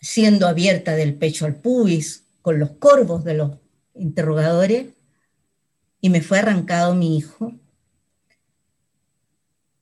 [0.00, 3.52] siendo abierta del pecho al pubis con los corvos de los
[3.94, 4.88] interrogadores
[6.00, 7.54] y me fue arrancado mi hijo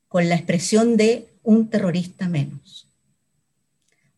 [0.07, 2.87] con la expresión de un terrorista menos.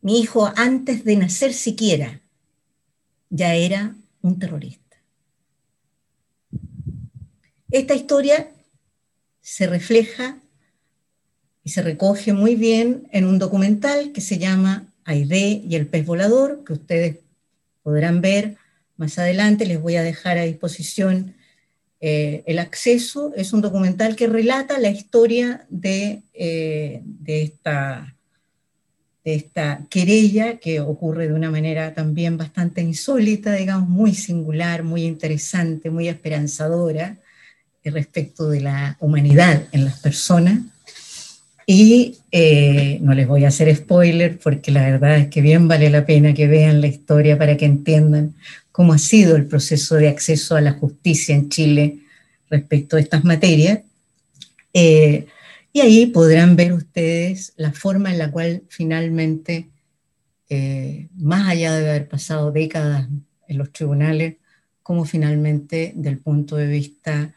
[0.02, 2.20] Mi hijo antes de nacer siquiera
[3.30, 4.83] ya era un terrorista.
[7.74, 8.52] Esta historia
[9.42, 10.38] se refleja
[11.64, 16.06] y se recoge muy bien en un documental que se llama Aide y el pez
[16.06, 17.18] volador, que ustedes
[17.82, 18.58] podrán ver
[18.96, 19.66] más adelante.
[19.66, 21.34] Les voy a dejar a disposición
[22.00, 23.34] eh, el acceso.
[23.36, 28.16] Es un documental que relata la historia de, eh, de, esta,
[29.26, 35.06] de esta querella que ocurre de una manera también bastante insólita, digamos, muy singular, muy
[35.06, 37.18] interesante, muy esperanzadora
[37.92, 40.60] respecto de la humanidad en las personas
[41.66, 45.90] y eh, no les voy a hacer spoiler porque la verdad es que bien vale
[45.90, 48.36] la pena que vean la historia para que entiendan
[48.72, 52.00] cómo ha sido el proceso de acceso a la justicia en Chile
[52.50, 53.80] respecto a estas materias.
[54.74, 55.28] Eh,
[55.72, 59.70] y ahí podrán ver ustedes la forma en la cual finalmente,
[60.50, 63.08] eh, más allá de haber pasado décadas
[63.48, 64.36] en los tribunales,
[64.82, 67.34] cómo finalmente, del punto de vista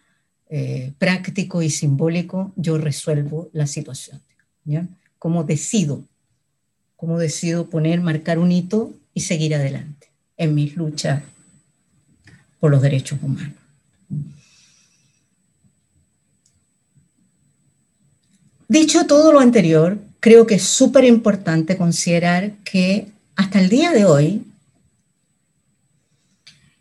[0.48, 4.20] eh, práctico y simbólico, yo resuelvo la situación.
[4.64, 4.86] ¿ya?
[5.18, 6.04] Cómo decido,
[6.96, 11.22] cómo decido poner, marcar un hito y seguir adelante en mis luchas
[12.60, 13.54] por los derechos humanos.
[18.68, 24.04] Dicho todo lo anterior, creo que es súper importante considerar que hasta el día de
[24.04, 24.45] hoy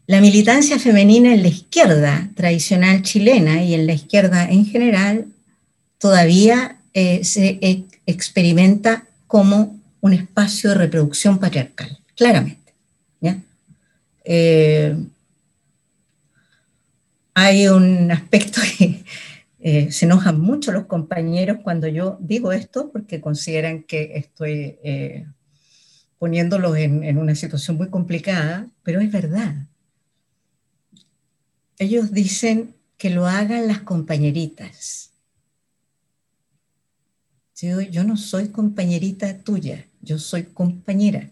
[0.07, 5.25] la militancia femenina en la izquierda tradicional chilena y en la izquierda en general
[5.97, 12.61] todavía eh, se e, experimenta como un espacio de reproducción patriarcal, claramente.
[14.27, 14.95] Eh,
[17.35, 19.03] hay un aspecto que
[19.59, 24.79] eh, se enojan mucho los compañeros cuando yo digo esto porque consideran que estoy
[26.17, 29.67] poniéndolos en una situación muy complicada, pero es verdad
[31.77, 35.11] ellos dicen que lo hagan las compañeritas.
[37.61, 41.31] Yo, no soy compañerita tuya, yo soy compañera.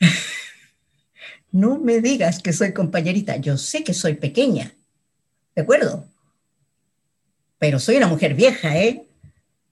[1.52, 4.72] no me digas que soy compañerita, yo sé que soy pequeña,
[5.54, 6.06] ¿de acuerdo?
[7.58, 9.06] Pero soy una mujer vieja, ¿eh?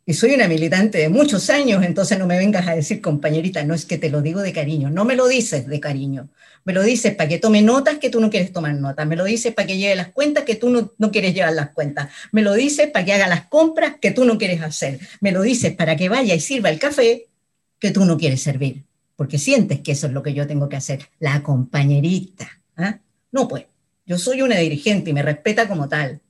[0.07, 3.75] Y soy una militante de muchos años, entonces no me vengas a decir, compañerita, no
[3.75, 6.29] es que te lo digo de cariño, no me lo dices de cariño,
[6.65, 9.25] me lo dices para que tome notas que tú no quieres tomar notas, me lo
[9.25, 12.43] dices para que lleve las cuentas que tú no, no quieres llevar las cuentas, me
[12.43, 15.75] lo dices para que haga las compras que tú no quieres hacer, me lo dices
[15.75, 17.29] para que vaya y sirva el café
[17.79, 18.85] que tú no quieres servir,
[19.17, 22.49] porque sientes que eso es lo que yo tengo que hacer, la compañerita.
[22.77, 22.99] ¿ah?
[23.33, 23.67] No, pues,
[24.07, 26.21] yo soy una dirigente y me respeta como tal,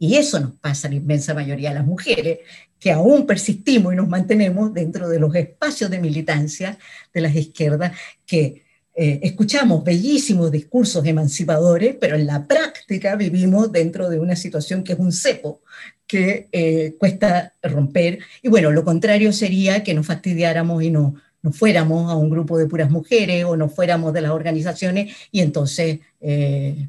[0.00, 2.38] y eso nos pasa a la inmensa mayoría de las mujeres,
[2.80, 6.78] que aún persistimos y nos mantenemos dentro de los espacios de militancia
[7.12, 7.92] de las izquierdas,
[8.26, 14.82] que eh, escuchamos bellísimos discursos emancipadores, pero en la práctica vivimos dentro de una situación
[14.82, 15.60] que es un cepo
[16.06, 18.20] que eh, cuesta romper.
[18.42, 22.56] Y bueno, lo contrario sería que nos fastidiáramos y no, nos fuéramos a un grupo
[22.56, 26.00] de puras mujeres o nos fuéramos de las organizaciones y entonces...
[26.22, 26.88] Eh,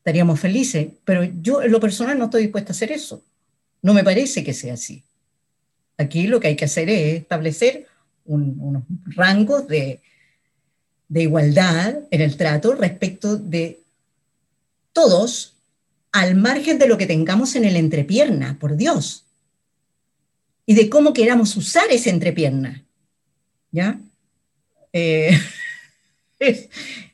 [0.00, 3.22] estaríamos felices, pero yo en lo personal no estoy dispuesta a hacer eso.
[3.82, 5.04] No me parece que sea así.
[5.98, 7.86] Aquí lo que hay que hacer es establecer
[8.24, 10.00] unos rangos de,
[11.08, 13.80] de igualdad en el trato respecto de
[14.94, 15.56] todos
[16.12, 19.26] al margen de lo que tengamos en el entrepierna, por Dios,
[20.64, 22.84] y de cómo queramos usar ese entrepierna.
[23.70, 24.00] ¿Ya?
[24.92, 25.38] Eh,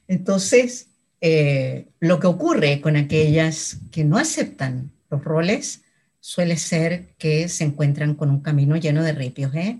[0.09, 0.87] entonces,
[1.21, 5.81] eh, lo que ocurre con aquellas que no aceptan los roles
[6.21, 9.55] suele ser que se encuentran con un camino lleno de ripios.
[9.55, 9.79] ¿eh?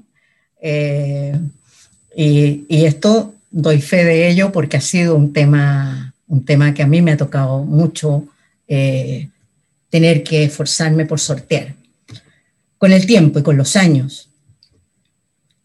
[0.63, 1.39] Eh,
[2.17, 6.87] y, esto doy fe de ello porque ha sido un tema, un tema que a
[6.87, 8.27] mí me ha tocado mucho
[8.67, 11.75] tener que esforzarme por sortear.
[12.79, 14.29] Con el tiempo y con los años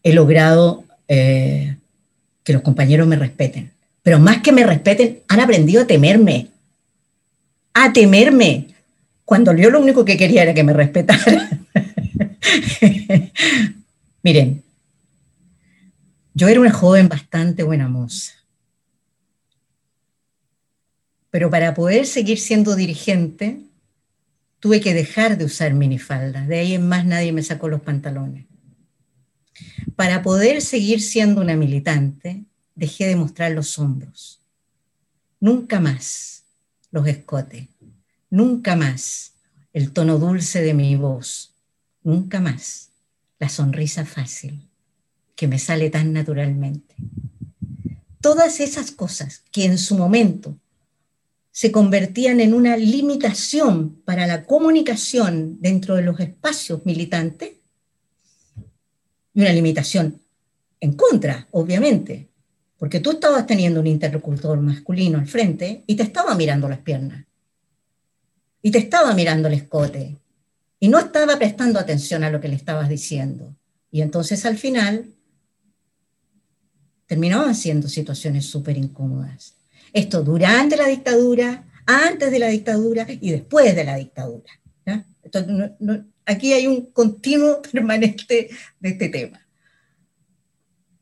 [0.02, 1.76] he logrado que
[2.52, 3.71] los compañeros me respeten
[4.02, 6.48] pero más que me respeten, han aprendido a temerme.
[7.72, 8.68] A temerme.
[9.24, 11.66] Cuando yo lo único que quería era que me respetaran.
[14.22, 14.62] Miren,
[16.34, 18.32] yo era una joven bastante buena moza.
[21.30, 23.60] Pero para poder seguir siendo dirigente,
[24.58, 26.46] tuve que dejar de usar minifaldas.
[26.48, 28.46] De ahí en más nadie me sacó los pantalones.
[29.96, 32.44] Para poder seguir siendo una militante,
[32.74, 34.40] dejé de mostrar los hombros.
[35.40, 36.44] Nunca más
[36.90, 37.68] los escotes,
[38.30, 39.32] nunca más
[39.72, 41.54] el tono dulce de mi voz,
[42.02, 42.90] nunca más
[43.38, 44.68] la sonrisa fácil
[45.34, 46.94] que me sale tan naturalmente.
[48.20, 50.56] Todas esas cosas que en su momento
[51.50, 57.52] se convertían en una limitación para la comunicación dentro de los espacios militantes,
[59.34, 60.20] y una limitación
[60.80, 62.28] en contra, obviamente,
[62.82, 67.24] porque tú estabas teniendo un interlocutor masculino al frente y te estaba mirando las piernas,
[68.60, 70.16] y te estaba mirando el escote,
[70.80, 73.54] y no estaba prestando atención a lo que le estabas diciendo.
[73.92, 75.14] Y entonces al final
[77.06, 79.54] terminaban siendo situaciones súper incómodas.
[79.92, 84.58] Esto durante la dictadura, antes de la dictadura y después de la dictadura.
[86.26, 89.41] aquí hay un continuo permanente de este tema.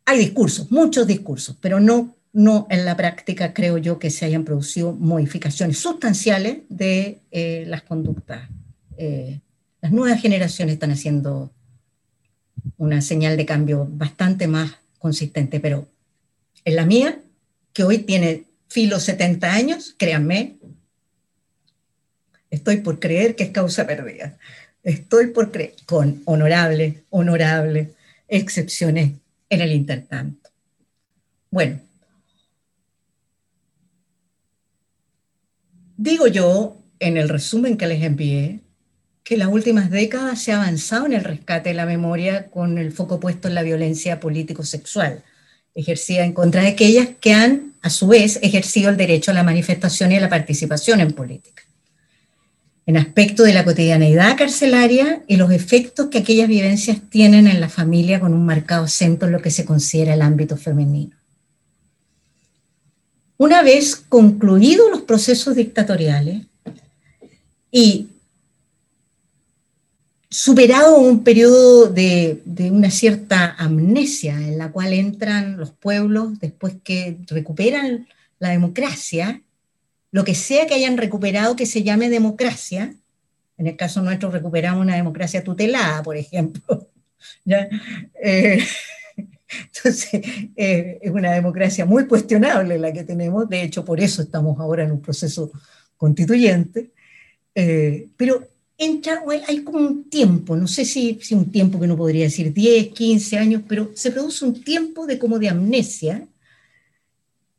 [0.04, 4.44] Hay discursos, muchos discursos, pero no, no en la práctica creo yo que se hayan
[4.44, 8.48] producido modificaciones sustanciales de eh, las conductas.
[8.96, 9.40] Eh,
[9.80, 11.52] las nuevas generaciones están haciendo
[12.76, 15.88] una señal de cambio bastante más consistente, pero
[16.64, 17.18] en la mía,
[17.72, 20.56] que hoy tiene filo 70 años, créanme,
[22.50, 24.36] estoy por creer que es causa perdida.
[24.82, 27.92] Estoy por creer, con honorable, honorable
[28.28, 29.12] excepciones
[29.50, 30.48] en el intertanto.
[31.50, 31.80] Bueno,
[35.98, 38.60] digo yo, en el resumen que les envié,
[39.22, 42.90] que las últimas décadas se ha avanzado en el rescate de la memoria con el
[42.90, 45.22] foco puesto en la violencia político-sexual
[45.74, 49.42] ejercida en contra de aquellas que han, a su vez, ejercido el derecho a la
[49.42, 51.62] manifestación y a la participación en política.
[52.86, 57.68] En aspecto de la cotidianeidad carcelaria y los efectos que aquellas vivencias tienen en la
[57.68, 61.16] familia con un marcado acento en lo que se considera el ámbito femenino.
[63.36, 66.46] Una vez concluidos los procesos dictatoriales
[67.70, 68.08] y
[70.30, 77.16] superado un periodo de, una cierta amnesia en la cual entran los pueblos después que
[77.28, 78.06] recuperan
[78.38, 79.42] la democracia,
[80.12, 82.94] lo que sea que hayan recuperado que se llame democracia,
[83.56, 86.88] en el caso nuestro recuperamos una democracia tutelada, por ejemplo,
[87.46, 88.64] eh,
[89.16, 90.22] entonces
[90.56, 94.84] eh, es una democracia muy cuestionable la que tenemos, de hecho por eso estamos ahora
[94.84, 95.50] en un proceso
[95.96, 96.90] constituyente,
[97.54, 98.48] eh, pero
[98.78, 102.52] entra, hay como un tiempo, no sé si, si, un tiempo que no podría decir
[102.52, 106.26] 10, 15 años, pero se produce un tiempo de como de amnesia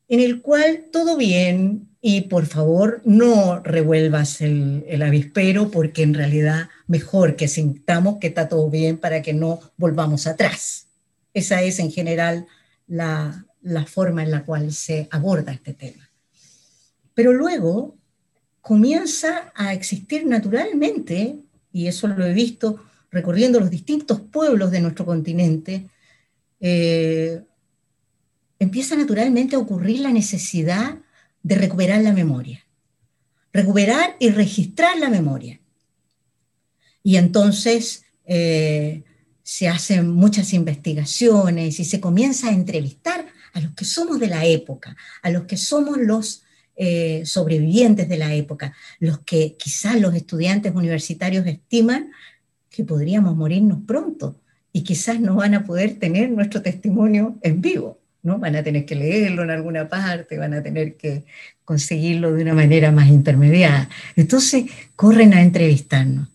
[0.09, 6.69] en el cual todo bien y por favor no revuelvas el, avispero porque en realidad
[6.87, 10.87] mejor que sintamos que está todo bien para que no volvamos atrás.
[11.33, 12.47] Esa es en general
[12.87, 16.09] la, la forma en la cual se aborda este tema.
[17.13, 17.95] Pero luego
[18.61, 21.37] comienza a existir naturalmente,
[21.71, 25.87] y eso lo he visto recorriendo los distintos pueblos de nuestro continente,
[26.59, 27.41] eh,
[28.57, 30.97] empieza naturalmente a ocurrir la necesidad
[31.43, 32.65] de recuperar la memoria,
[33.53, 35.59] recuperar y registrar la memoria.
[37.03, 39.03] Y entonces eh,
[39.43, 44.45] se hacen muchas investigaciones y se comienza a entrevistar a los que somos de la
[44.45, 46.43] época, a los que somos los
[46.75, 52.11] eh, sobrevivientes de la época, los que quizás los estudiantes universitarios estiman
[52.69, 54.39] que podríamos morirnos pronto
[54.71, 58.39] y quizás no van a poder tener nuestro testimonio en vivo, ¿no?
[58.39, 61.23] Van a tener que leerlo en alguna parte, van a tener que
[61.65, 63.89] conseguirlo de una manera más intermediada.
[64.15, 64.65] Entonces,
[64.95, 66.27] corren a entrevistarnos.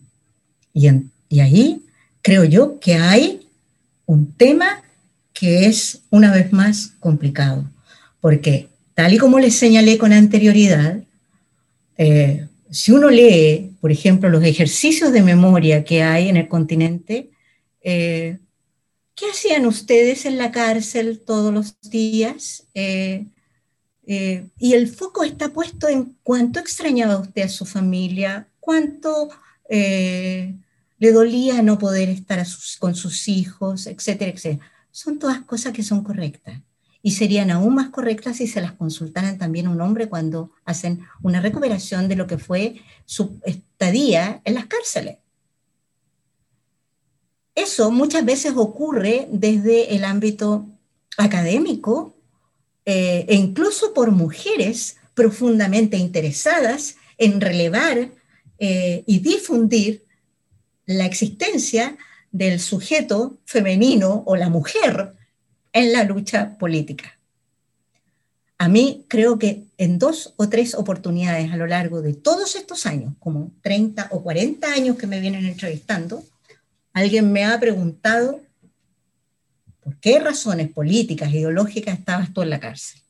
[0.72, 0.89] Y,
[1.28, 1.82] y ahí
[2.22, 3.49] creo yo que hay
[4.07, 4.82] un tema
[5.32, 7.64] que es una vez más complicado,
[8.20, 11.01] porque Tal y como les señalé con anterioridad,
[11.99, 17.28] eh, si uno lee, por ejemplo, los ejercicios de memoria que hay en el continente,
[17.82, 18.39] eh,
[19.17, 22.69] ¿qué hacían ustedes en la cárcel todos los días?
[22.75, 23.27] Eh,
[24.07, 29.31] y el foco está puesto en cuánto extrañaba usted a su familia, cuánto
[29.69, 32.45] le dolía no poder estar
[32.79, 34.71] con sus hijos, etcétera, etcétera.
[34.93, 36.61] Son todas cosas que son correctas
[37.03, 41.07] y serían aún más correctas si se las consultaran también a un hombre cuando hacen
[41.23, 45.19] una recuperación de lo que fue su estadía en las cárceles.
[47.57, 50.67] Eso muchas veces ocurre desde el ámbito
[51.17, 52.15] académico
[52.85, 58.11] eh, e incluso por mujeres profundamente interesadas en relevar
[58.59, 60.05] eh, y difundir
[60.85, 61.97] la existencia
[62.31, 65.15] del sujeto femenino o la mujer
[65.73, 67.19] en la lucha política.
[68.59, 72.85] A mí creo que en dos o tres oportunidades a lo largo de todos estos
[72.85, 76.23] años, como 30 o 40 años que me vienen entrevistando,
[76.97, 78.40] alguien me ha preguntado
[79.80, 83.03] por qué razones políticas, ideológicas estabas tú en la cárcel.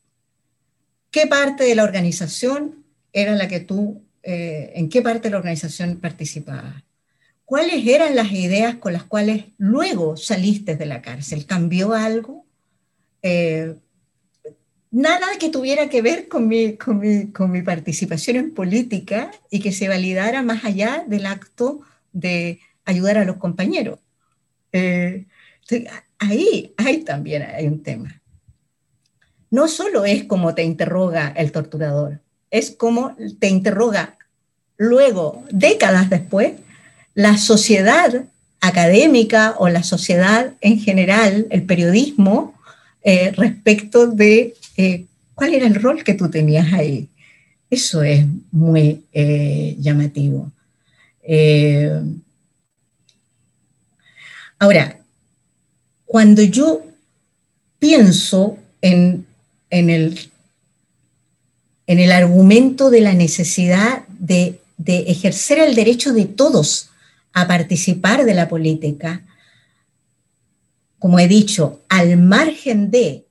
[1.13, 5.37] ¿Qué parte de la organización era la que tú, eh, en qué parte de la
[5.37, 6.83] organización participabas?
[7.45, 11.47] ¿Cuáles eran las ideas con las cuales luego saliste de la cárcel?
[11.47, 12.45] ¿Cambió algo?
[13.23, 13.77] Eh,
[14.91, 19.87] nada que tuviera que ver con mi, con, mi, participación en política y que se
[19.87, 21.83] validara más allá del acto
[22.13, 23.99] de ayudar a los compañeros.
[24.73, 25.27] Eh,
[26.19, 28.23] ahí, ahí también hay un tema.
[29.51, 32.21] No solo es como te interroga el torturador,
[32.51, 34.17] es como te interroga
[34.77, 36.53] luego, décadas después,
[37.15, 38.25] la sociedad
[38.61, 42.55] académica o la sociedad en general, el periodismo,
[43.03, 47.09] eh, respecto de eh, cuál era el rol que tú tenías ahí.
[47.71, 49.05] Eso es muy
[49.79, 50.53] llamativo.
[54.59, 55.01] Ahora,
[56.05, 56.85] cuando yo
[57.79, 59.27] pienso en,
[59.71, 60.31] el,
[61.87, 66.91] en el argumento de la necesidad de, ejercer el derecho de todos
[67.33, 69.23] a participar de la política,
[70.99, 73.27] como he dicho, al margen de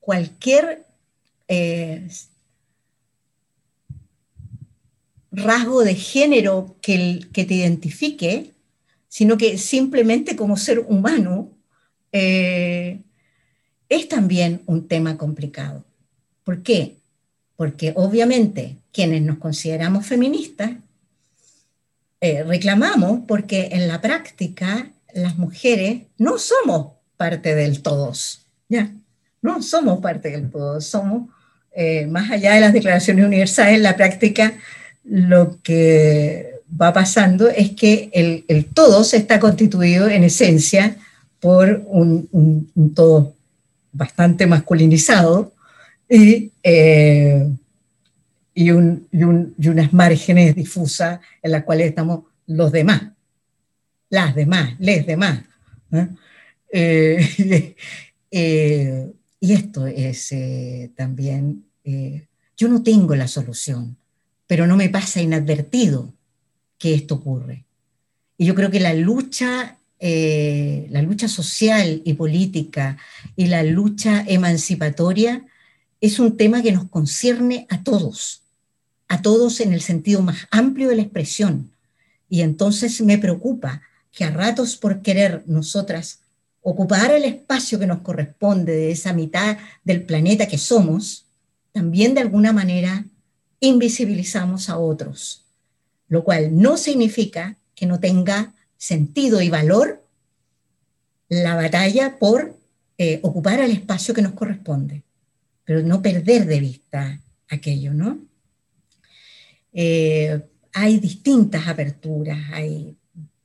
[0.00, 0.84] cualquier
[1.48, 2.08] eh,
[5.32, 8.52] rasgo de género que, te identifique,
[9.12, 11.50] sino que simplemente como ser humano,
[12.12, 12.98] eh,
[13.90, 15.84] es también un tema complicado.
[16.44, 16.96] ¿Por qué?
[17.54, 20.70] Porque obviamente quienes nos consideramos feministas
[22.22, 28.94] eh, reclamamos porque en la práctica las mujeres no somos parte del todos, ¿ya?
[29.42, 31.28] No somos parte del todo, somos,
[31.74, 34.54] eh, más allá de las declaraciones universales, en la práctica
[35.04, 38.68] lo que va pasando es que el, el
[39.04, 40.96] se está constituido en esencia
[41.40, 43.34] por un, todo
[43.92, 45.52] bastante masculinizado
[46.08, 47.48] y, eh,
[48.54, 53.02] y, un, y, unas márgenes difusas en las cuales estamos los demás
[54.08, 55.42] las demás, les demás.
[56.70, 57.74] Eh,
[58.30, 60.34] eh, y esto es
[60.94, 61.64] también,
[62.56, 63.96] yo no tengo la solución,
[64.46, 66.12] pero no me pasa inadvertido
[66.82, 67.64] que esto ocurre.
[68.36, 72.98] Y yo creo que la lucha, la lucha social y política
[73.36, 75.46] y la lucha emancipatoria
[76.00, 78.42] es un tema que nos concierne a todos,
[79.06, 81.70] a todos en el sentido más amplio de la expresión.
[82.28, 86.18] Y entonces me preocupa que a ratos por querer nosotras
[86.62, 91.26] ocupar el espacio que nos corresponde de esa mitad del planeta que somos,
[91.70, 93.04] también de alguna manera
[93.60, 95.41] invisibilizamos a otros,
[96.12, 100.04] lo cual no significa que no tenga sentido y valor
[101.30, 102.54] la batalla por
[102.98, 105.04] eh, ocupar el espacio que nos corresponde,
[105.64, 108.18] pero no perder de vista aquello, ¿no?
[109.72, 110.38] Eh,
[110.74, 112.94] hay distintas aperturas, hay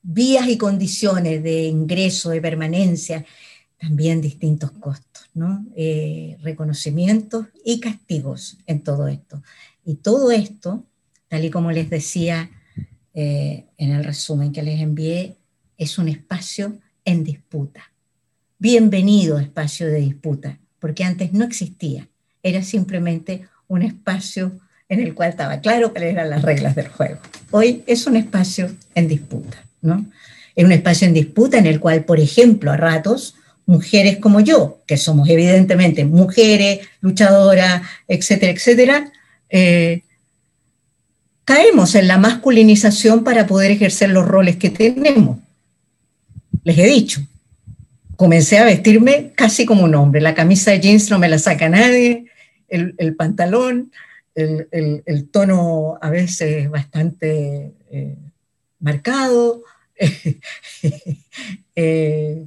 [0.01, 3.23] vías y condiciones de ingreso, de permanencia,
[3.79, 5.65] también distintos costos, ¿no?
[5.77, 9.41] Eh, reconocimientos y castigos en todo esto.
[9.85, 10.83] Y todo esto,
[11.29, 12.51] tal y como les decía
[13.19, 15.37] eh, en el resumen que les envié,
[15.75, 17.91] es un espacio en disputa.
[18.59, 22.07] Bienvenido espacio de disputa, porque antes no existía,
[22.43, 24.51] era simplemente un espacio
[24.87, 27.17] en el cual estaba claro cuáles eran las reglas del juego.
[27.49, 29.65] Hoy es un espacio en disputa.
[29.81, 30.05] ¿no?
[30.55, 33.33] Es un espacio en disputa en el cual, por ejemplo, a ratos,
[33.65, 39.11] mujeres como yo, que somos evidentemente mujeres, luchadoras, etcétera, etcétera,
[39.49, 40.03] eh,
[41.47, 45.37] caemos en la masculinización para poder ejercer los roles que tenemos.
[46.65, 47.21] Les he dicho,
[48.17, 50.19] comencé a vestirme casi como un hombre.
[50.19, 52.25] La camisa de jeans no me la saca nadie,
[52.67, 53.93] el, pantalón,
[54.35, 58.17] el, tono a veces bastante eh,
[58.81, 59.63] marcado,
[61.77, 62.45] eh,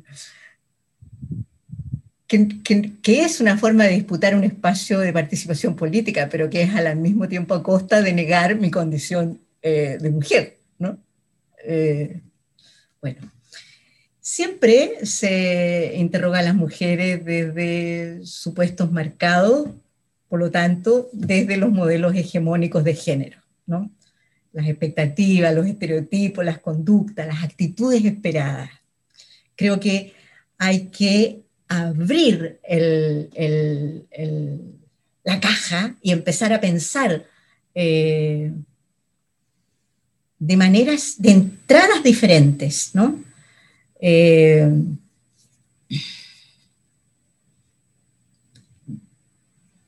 [2.30, 6.96] que, es una forma de disputar un espacio de participación política, pero que es al
[6.96, 10.58] mismo tiempo a costa de negar mi condición eh, de mujer.
[10.78, 10.96] ¿no?
[11.64, 12.20] Eh,
[13.00, 13.20] bueno,
[14.20, 19.68] siempre se interroga a las mujeres desde supuestos marcados,
[20.28, 23.38] por lo tanto, desde los modelos hegemónicos de género.
[23.66, 23.90] ¿no?
[24.52, 28.70] las expectativas, los estereotipos, las conductas, las actitudes esperadas.
[29.54, 30.12] Creo que
[30.58, 32.60] hay que abrir
[35.24, 37.24] la caja y empezar a pensar
[37.74, 38.52] eh,
[40.38, 43.22] de maneras, de entradas diferentes, ¿no?
[44.00, 44.68] Eh,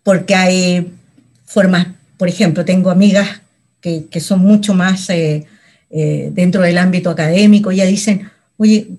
[0.02, 0.92] porque hay
[1.44, 1.88] formas
[2.22, 3.42] por ejemplo, tengo amigas
[3.80, 5.44] que, son mucho más eh,
[5.90, 8.90] dentro del ámbito académico, ya dicen, oye,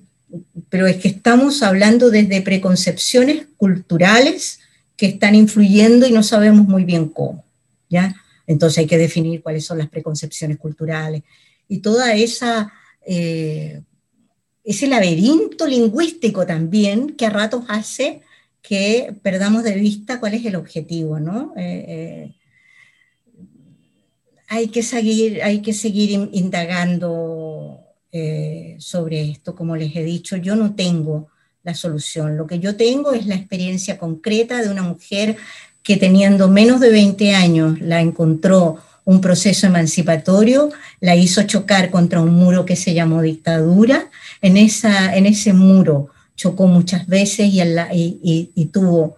[0.70, 4.60] pero es que estamos hablando desde preconcepciones culturales
[4.95, 7.43] que están influyendo y no sabemos muy bien cómo,
[7.89, 8.16] ¿ya?
[8.45, 11.24] Entonces hay que definir cuáles son las preconcepciones culturales
[11.68, 12.72] y toda esa,
[13.06, 13.82] eh,
[14.64, 18.22] ese laberinto lingüístico también que a ratos hace
[18.62, 21.54] que perdamos de vista cuál es el objetivo, ¿no?
[21.58, 22.36] Eh, eh,
[24.47, 27.83] hay, que seguir, hay que seguir indagando
[28.80, 31.30] sobre esto, como les he dicho, yo no tengo
[31.64, 35.38] la solución, lo que yo tengo es la experiencia concreta de una mujer
[35.82, 40.70] que teniendo menos de 20 años la encontró un proceso emancipatorio,
[41.01, 44.09] la hizo chocar contra un muro que se llamó dictadura.
[44.41, 49.18] En, esa, en ese muro chocó muchas veces y, y, tuvo,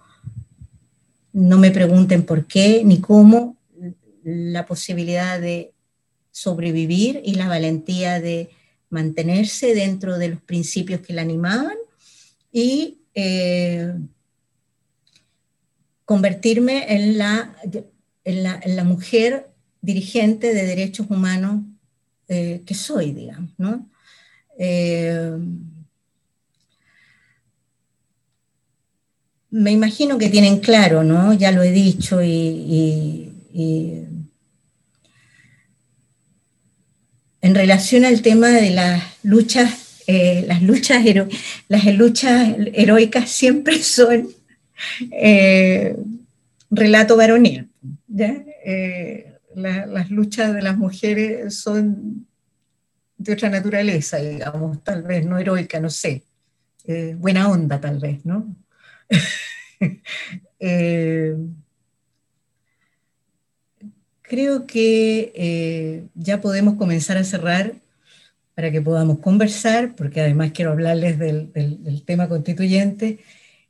[1.33, 3.57] no me pregunten por qué ni cómo,
[4.23, 5.71] la posibilidad de
[6.31, 8.49] sobrevivir y la valentía de
[8.95, 11.77] mantenerse dentro de los principios que la animaban
[12.51, 13.93] y eh,
[16.05, 17.55] convertirme en la,
[18.23, 19.49] en la, mujer
[19.81, 21.63] dirigente de derechos humanos
[22.29, 23.89] eh, que soy, digamos, ¿no?
[24.57, 25.37] Eh,
[29.49, 31.33] me imagino que tienen claro, ¿no?
[31.33, 33.31] Ya lo he dicho y,
[37.45, 41.05] en relación al tema de las luchas, eh, las luchas,
[42.73, 44.29] heroicas siempre son
[45.11, 45.95] eh,
[46.71, 47.69] relato varonil.
[48.17, 52.25] Eh, las luchas de las mujeres son
[53.15, 56.23] de otra naturaleza, digamos, tal vez no heroica, no sé,
[57.17, 58.55] buena onda tal vez, ¿no?
[64.28, 67.73] creo que ya podemos comenzar a cerrar
[68.55, 73.19] para que podamos conversar, porque además quiero hablarles del tema constituyente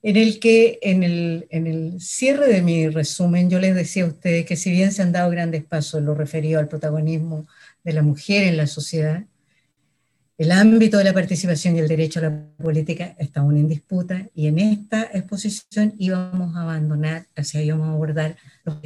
[0.05, 4.55] en el que en el, cierre de mi resumen yo les decía a ustedes que
[4.55, 7.47] si bien se han dado grandes pasos en lo referido al protagonismo
[7.83, 9.25] de la mujer en la sociedad,
[10.37, 14.29] el ámbito de la participación y el derecho a la política está aún en disputa
[14.35, 18.79] y en esta exposición íbamos a abandonar, sea, íbamos a abordar los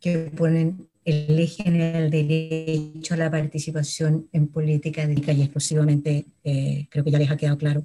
[0.00, 6.26] que ponen el eje general del derecho a la participación en política dedica y exclusivamente,
[6.44, 7.84] eh, creo que ya les ha quedado claro,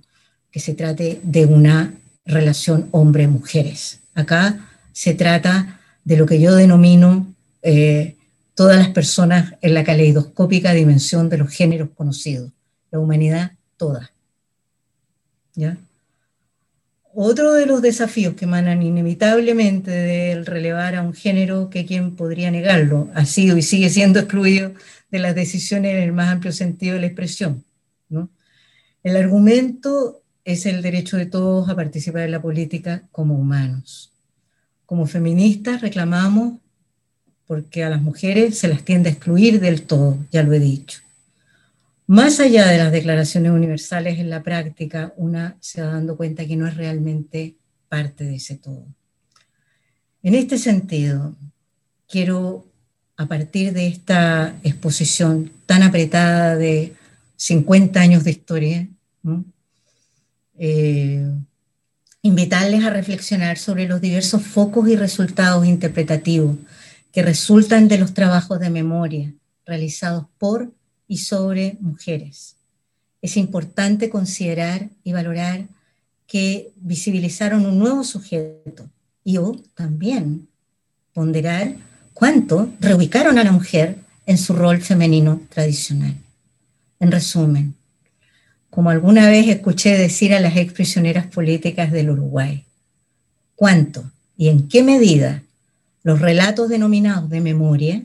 [0.51, 1.93] que se trate de una
[2.25, 4.01] relación hombre-mujeres.
[4.13, 8.17] Acá se trata de lo que yo denomino eh,
[8.55, 12.51] todas las personas en la caleidoscópica dimensión de los géneros conocidos,
[12.91, 14.11] la humanidad toda.
[15.55, 15.77] ¿Ya?
[17.15, 22.49] Otro de los desafíos que emanan inevitablemente del relevar a un género que quien podría
[22.49, 24.73] negarlo ha sido y sigue siendo excluido
[25.11, 27.63] de las decisiones en el más amplio sentido de la expresión.
[29.03, 34.11] El argumento es el derecho de todos a participar en la política como humanos.
[34.87, 36.53] Como feministas reclamamos
[37.45, 40.99] porque a las mujeres se las tiende a excluir del todo, ya lo he dicho.
[42.05, 46.57] Más allá de las declaraciones universales en la práctica, una se va dando cuenta que
[46.57, 47.55] no es realmente
[47.87, 48.85] parte de ese todo.
[50.21, 51.35] En este sentido,
[52.09, 52.65] quiero,
[53.15, 56.93] a partir de esta exposición tan apretada de
[57.37, 58.87] 50 años de historia,
[60.57, 61.25] eh,
[62.21, 66.57] invitarles a reflexionar sobre los diversos focos y resultados interpretativos
[67.11, 69.33] que resultan de los trabajos de memoria
[69.65, 70.73] realizados por
[71.07, 72.55] y sobre mujeres.
[73.21, 75.67] Es importante considerar y valorar
[76.27, 78.89] que visibilizaron un nuevo sujeto
[79.23, 80.47] y o también
[81.13, 81.75] ponderar
[82.13, 86.17] cuánto reubicaron a la mujer en su rol femenino tradicional.
[86.99, 87.75] En resumen,
[88.69, 92.65] como alguna vez escuché decir a las exprisioneras políticas del Uruguay,
[93.55, 95.43] cuánto y en qué medida
[96.01, 98.03] los relatos denominados de memoria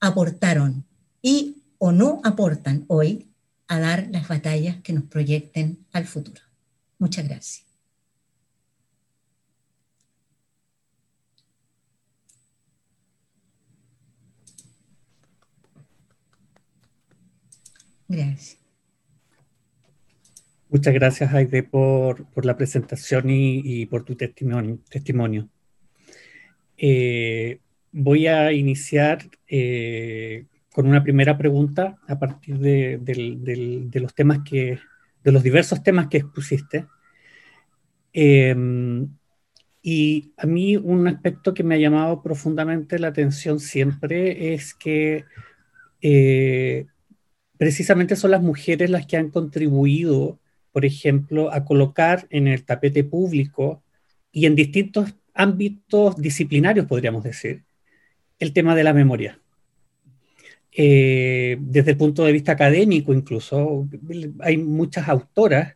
[0.00, 0.84] aportaron
[1.22, 3.30] y o no aportan hoy
[3.68, 6.40] a dar las batallas que nos proyecten al futuro.
[6.98, 7.66] Muchas gracias.
[18.08, 18.58] Gracias.
[20.68, 24.78] Muchas gracias, Aide, por, la presentación y, por tu testimonio.
[24.88, 25.48] testimonio.
[26.76, 27.60] Eh,
[27.92, 30.44] voy a iniciar eh,
[30.76, 33.00] con una primera pregunta a partir de,
[33.94, 34.78] los temas que,
[35.24, 36.86] de los diversos temas que expusiste.
[38.12, 39.08] Em,
[39.80, 45.24] Y a mí un aspecto que me ha llamado profundamente la atención siempre es que
[46.02, 46.86] eh,
[47.56, 50.40] precisamente son las mujeres las que han contribuido,
[50.72, 53.82] por ejemplo, a colocar en el tapete público
[54.30, 57.64] y en distintos ámbitos disciplinarios, podríamos decir,
[58.38, 59.40] el tema de la memoria.
[60.78, 63.88] Eh, desde el punto de vista académico incluso,
[64.40, 65.74] hay muchas autoras,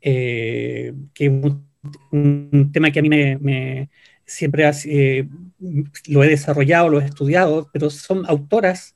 [0.00, 1.66] eh, que un,
[2.12, 3.90] un, tema que a mí me,
[4.24, 5.26] siempre eh,
[6.06, 8.94] lo he desarrollado, lo he estudiado, pero son autoras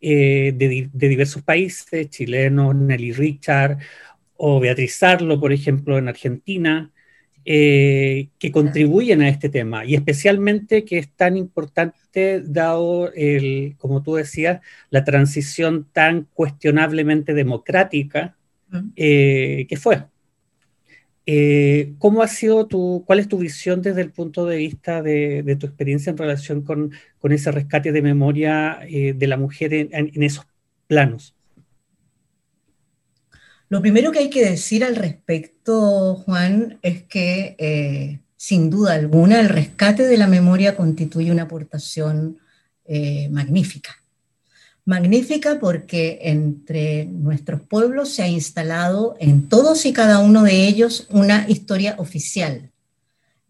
[0.00, 3.78] de, de, diversos países, chilenos, Nelly Richard
[4.36, 6.92] o Beatriz Arlo, por ejemplo, en Argentina,
[7.50, 14.02] eh, que contribuyen a este tema y especialmente que es tan importante dado, el, como
[14.02, 18.36] tú decías, la transición tan cuestionablemente democrática
[18.96, 20.04] eh, que fue.
[21.24, 25.56] Eh, ¿Cómo ha sido tu, cuál es tu visión desde el punto de vista de,
[25.58, 30.46] tu experiencia en relación con, con, ese rescate de memoria de la mujer en esos
[30.86, 31.37] planos?
[33.68, 39.40] Lo primero que hay que decir al respecto, Juan, es que eh, sin duda alguna
[39.40, 42.38] el rescate de la memoria constituye una aportación
[42.86, 43.96] eh, magnífica.
[44.86, 51.06] Magnífica porque entre nuestros pueblos se ha instalado en todos y cada uno de ellos
[51.10, 52.70] una historia oficial.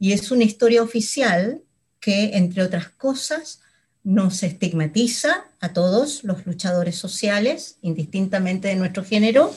[0.00, 1.62] Y es una historia oficial
[2.00, 3.60] que, entre otras cosas,
[4.02, 9.54] nos estigmatiza a todos los luchadores sociales, indistintamente de nuestro género,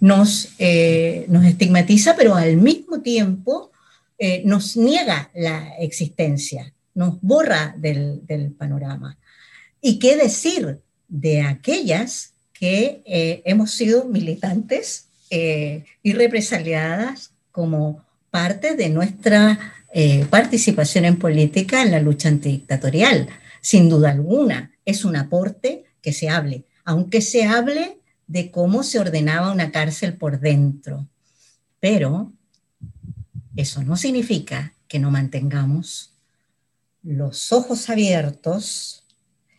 [0.00, 3.70] nos, eh, nos estigmatiza, pero al mismo tiempo
[4.18, 8.22] eh, nos niega la existencia, nos borra del,
[8.58, 9.16] panorama.
[9.80, 18.88] ¿Y qué decir de aquellas que eh, hemos sido militantes y represaliadas como parte de
[18.88, 19.74] nuestra
[20.30, 23.28] participación en política en la lucha antidictatorial?
[23.60, 27.98] Sin duda alguna, es un aporte que se hable, aunque se hable
[28.28, 31.08] de cómo se ordenaba una cárcel por dentro.
[31.80, 32.32] Pero
[33.56, 36.12] eso no significa que no mantengamos
[37.02, 39.04] los ojos abiertos,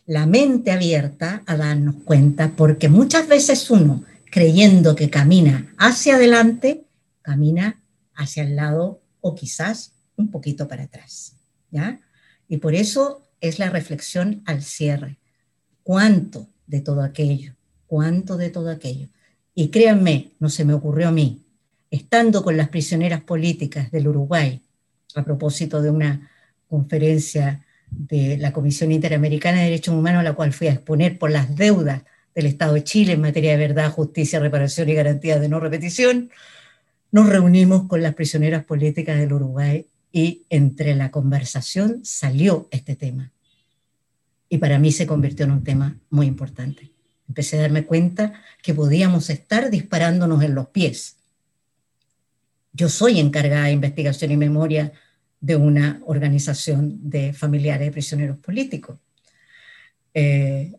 [0.05, 6.85] la mente abierta a darnos cuenta, porque muchas veces uno, creyendo que camina hacia adelante,
[7.21, 7.81] camina
[8.15, 11.35] hacia el lado o quizás un poquito para atrás.
[11.71, 11.99] ¿ya?
[12.47, 15.17] Y por eso es la reflexión al cierre.
[15.83, 17.55] ¿Cuánto de todo aquello
[17.89, 19.07] cuánto de todo aquello.
[19.55, 21.41] Y créanme, no se me ocurrió a mí,
[21.89, 24.61] estando con las prisioneras políticas del Uruguay,
[25.15, 26.29] a propósito de una
[26.67, 31.31] conferencia de la Comisión Interamericana de Derechos Humanos, a la cual fui a exponer por
[31.31, 32.03] las deudas
[32.35, 36.29] del Estado de Chile en materia de verdad, justicia, reparación y garantía de no repetición,
[37.11, 43.31] nos reunimos con las prisioneras políticas del Uruguay y entre la conversación salió este tema.
[44.47, 46.91] Y para mí se convirtió en un tema muy importante.
[47.29, 51.15] Empecé a darme cuenta que podíamos estar disparándonos en los pies.
[52.73, 54.91] Yo soy encargada de investigación y memoria
[55.39, 58.97] de una organización de familiares de prisioneros políticos.
[60.13, 60.73] Eh,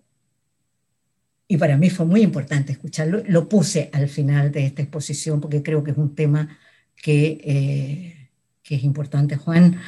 [1.47, 3.23] y para mí fue muy importante escucharlo.
[3.27, 6.59] Lo puse al final de esta exposición porque creo que es un tema
[6.97, 8.29] que, eh,
[8.63, 9.81] que es importante, Juan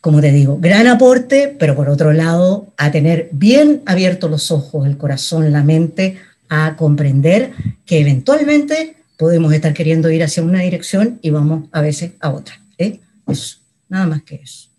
[0.00, 4.86] como te digo, gran aporte, pero por otro lado, a tener bien abiertos los ojos,
[4.86, 6.16] el corazón, la mente,
[6.48, 7.52] a comprender
[7.84, 12.54] que eventualmente podemos estar queriendo ir hacia una dirección y vamos a veces a otra.
[12.78, 13.00] ¿eh?
[13.26, 14.70] Eso, nada más que eso.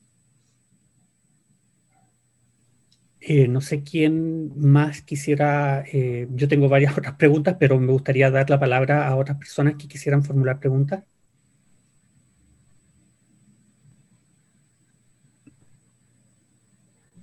[3.24, 8.32] Eh, no sé quién más quisiera, eh, yo tengo varias otras preguntas, pero me gustaría
[8.32, 11.04] dar la palabra a otras personas que quisieran formular preguntas.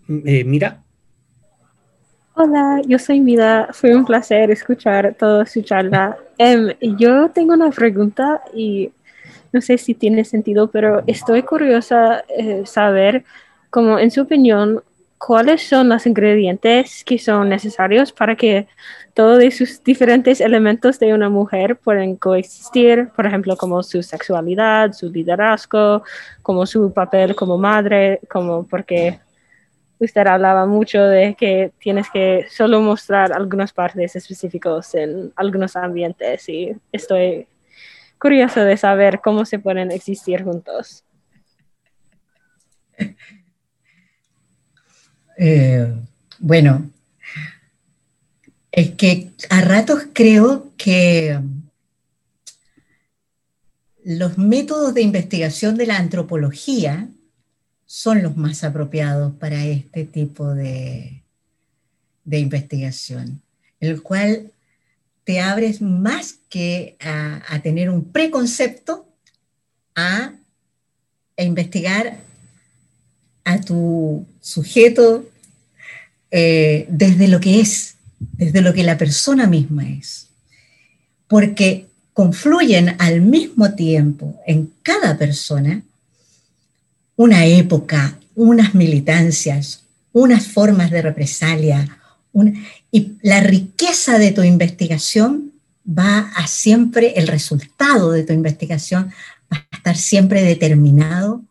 [0.08, 0.82] Eh, Mira.
[2.34, 3.68] Hola, yo soy Mira.
[3.72, 6.16] Fue un placer escuchar toda su charla.
[6.40, 8.92] Em, yo tengo una pregunta y
[9.52, 13.24] no sé si tiene sentido, pero estoy curiosa eh, saber,
[13.70, 14.80] como en su opinión,
[15.18, 18.68] cuáles son los ingredientes que son necesarios para que
[19.14, 25.10] todos esos diferentes elementos de una mujer puedan coexistir, por ejemplo, como su sexualidad, su
[25.10, 26.04] liderazgo,
[26.40, 29.18] como su papel como madre, como porque
[30.00, 36.48] usted hablaba mucho de que tienes que solo mostrar algunas partes específicas en algunos ambientes
[36.48, 37.46] y estoy
[38.18, 41.04] curioso de saber cómo se pueden existir juntos.
[45.40, 45.94] Eh,
[46.40, 46.90] bueno,
[48.72, 51.38] es que a ratos creo que
[54.02, 57.08] los métodos de investigación de la antropología
[57.90, 61.22] son los más apropiados para este tipo de,
[62.26, 63.40] de investigación,
[63.80, 64.52] el cual
[65.24, 69.08] te abres más que a, tener un preconcepto,
[69.94, 70.32] a,
[71.38, 72.18] investigar
[73.44, 75.26] a tu sujeto
[76.30, 80.28] eh, desde lo que es, desde lo que la persona misma es.
[81.26, 85.82] Porque confluyen al mismo tiempo en cada persona
[87.18, 91.98] una época, unas militancias, unas formas de represalia,
[92.92, 95.52] y la riqueza de tu investigación
[95.86, 99.12] va a siempre, el resultado de tu investigación
[99.52, 101.42] va a estar siempre determinado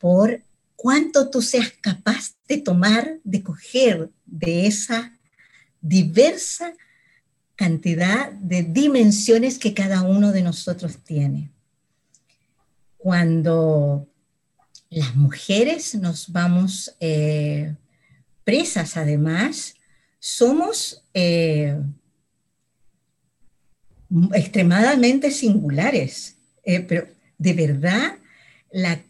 [0.00, 0.40] por
[0.74, 5.12] cuánto tú seas capaz de tomar, de coger de esa
[5.80, 6.72] diversa
[7.54, 11.48] cantidad de dimensiones que cada uno de nosotros tiene.
[12.98, 14.09] Cuando
[14.90, 17.74] las mujeres nos vamos eh,
[18.44, 19.76] presas además
[20.18, 21.78] somos eh,
[24.34, 27.06] extremadamente singulares, eh, pero
[27.38, 28.18] de verdad
[28.72, 29.00] la,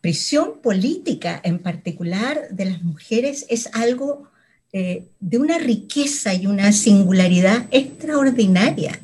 [0.00, 4.30] prisión política en particular de las mujeres es algo
[4.72, 8.98] de una riqueza y una singularidad extraordinaria,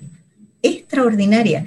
[0.63, 1.67] extraordinaria.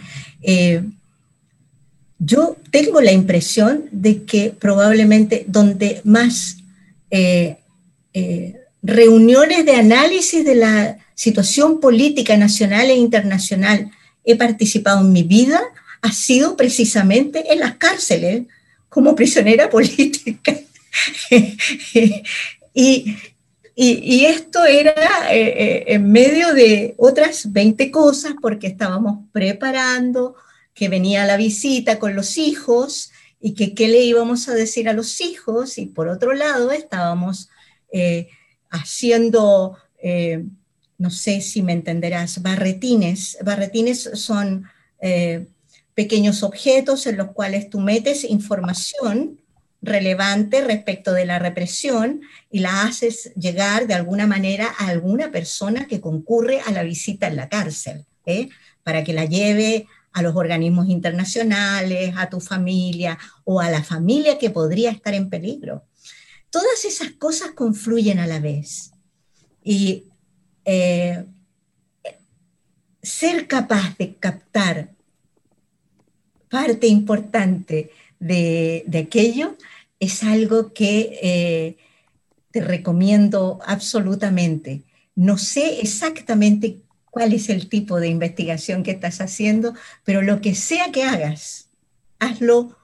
[2.19, 6.57] Yo tengo la impresión de que probablemente donde más
[8.81, 13.91] reuniones de análisis de la situación política nacional e internacional
[14.23, 15.61] he participado en mi vida
[16.01, 18.43] ha sido precisamente en las cárceles
[18.87, 20.55] como prisionera política.
[22.73, 23.15] y,
[24.25, 30.35] esto era eh, eh, en medio de otras 20 cosas porque estábamos preparando
[30.73, 34.93] que venía la visita con los hijos y que qué le íbamos a decir a
[34.93, 37.49] los hijos y por otro lado estábamos
[37.91, 38.27] eh,
[38.69, 40.43] haciendo, eh,
[40.97, 43.37] no sé si me entenderás, barretines.
[43.43, 44.65] Barretines son
[45.01, 45.47] eh,
[45.95, 49.39] pequeños objetos en los cuales tú metes información
[49.81, 55.87] relevante respecto de la represión y la haces llegar de alguna manera a alguna persona
[55.87, 58.05] que concurre a la visita en la cárcel,
[58.83, 64.37] para que la lleve a los organismos internacionales, a tu familia o a la familia
[64.37, 65.83] que podría estar en peligro.
[66.49, 68.91] Todas esas cosas confluyen a la vez.
[69.63, 70.05] Y
[70.65, 71.25] eh,
[73.01, 74.91] ser capaz de captar
[76.49, 79.55] parte importante de, aquello
[79.99, 81.77] es algo que eh,
[82.51, 84.83] te recomiendo absolutamente.
[85.15, 86.81] No sé exactamente
[87.11, 91.69] cuál es el tipo de investigación que estás haciendo, pero lo que sea que hagas,
[92.19, 92.77] hazlo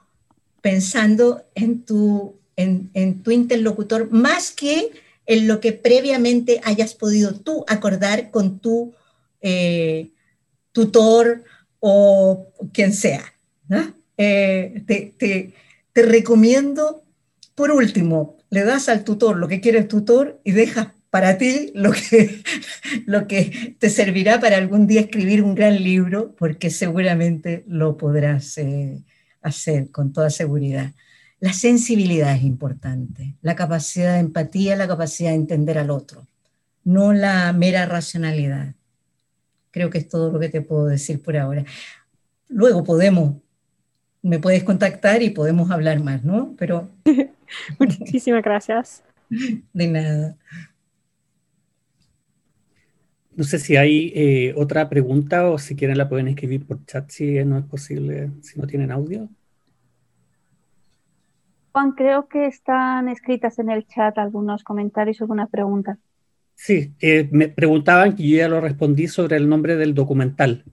[0.60, 4.90] pensando en tu interlocutor más que
[5.26, 8.94] en lo que previamente hayas podido tú acordar con tu
[9.40, 10.10] eh,
[10.72, 11.44] tutor
[11.80, 13.32] o quien sea.
[14.16, 15.52] Eh, te,
[15.94, 17.02] recomiendo,
[17.54, 21.72] por último, le das al tutor lo que quiere el tutor y dejas para ti
[21.74, 22.42] lo que,
[23.06, 28.58] lo que te servirá para algún día escribir un gran libro, porque seguramente lo podrás
[28.58, 29.02] eh,
[29.42, 30.92] hacer con toda seguridad.
[31.38, 36.26] La sensibilidad es importante, la capacidad de empatía, la capacidad de entender al otro,
[36.84, 38.74] no la mera racionalidad.
[39.70, 41.64] Creo que es todo lo que te puedo decir por ahora.
[42.48, 43.36] Luego podemos,
[44.22, 46.54] me puedes contactar y podemos hablar más, ¿no?
[46.56, 46.88] Pero...
[47.78, 49.02] Muchísimas gracias.
[49.72, 50.36] De nada.
[53.36, 57.10] No sé si hay eh, otra pregunta o si quieren la pueden escribir por chat
[57.10, 59.28] si no es posible, si no tienen audio.
[61.72, 65.98] Juan, creo que están escritas en el chat algunos comentarios, algunas preguntas.
[66.54, 70.64] Sí, eh, me preguntaban que yo ya lo respondí sobre el nombre del documental.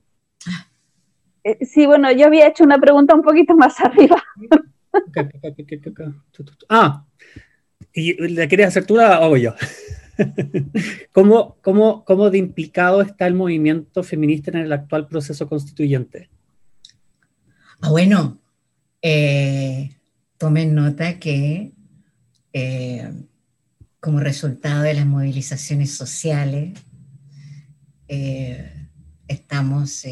[1.44, 4.24] Eh, sí, bueno, yo había hecho una pregunta un poquito más arriba.
[6.70, 7.04] ah,
[7.92, 9.54] ¿y la quieres hacer tú o hago yo?
[11.12, 16.30] ¿Cómo, cómo, cómo de implicado está el movimiento feminista en el actual proceso constituyente?
[17.80, 18.40] Ah, bueno,
[19.02, 19.96] eh,
[20.38, 21.72] tomen nota que
[22.52, 23.12] eh,
[24.00, 26.78] como resultado de las movilizaciones sociales
[28.08, 28.88] eh,
[29.28, 30.04] estamos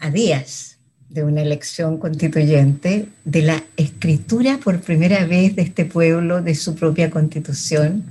[0.00, 0.73] a días
[1.14, 6.74] de una elección constituyente, de la escritura por primera vez de este pueblo de su
[6.74, 8.04] propia constitución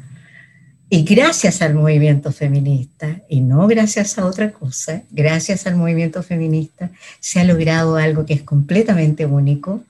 [0.89, 6.91] Y gracias al movimiento feminista, y no gracias a otra cosa, gracias al movimiento feminista,
[7.20, 9.84] se ha logrado algo que es completamente único,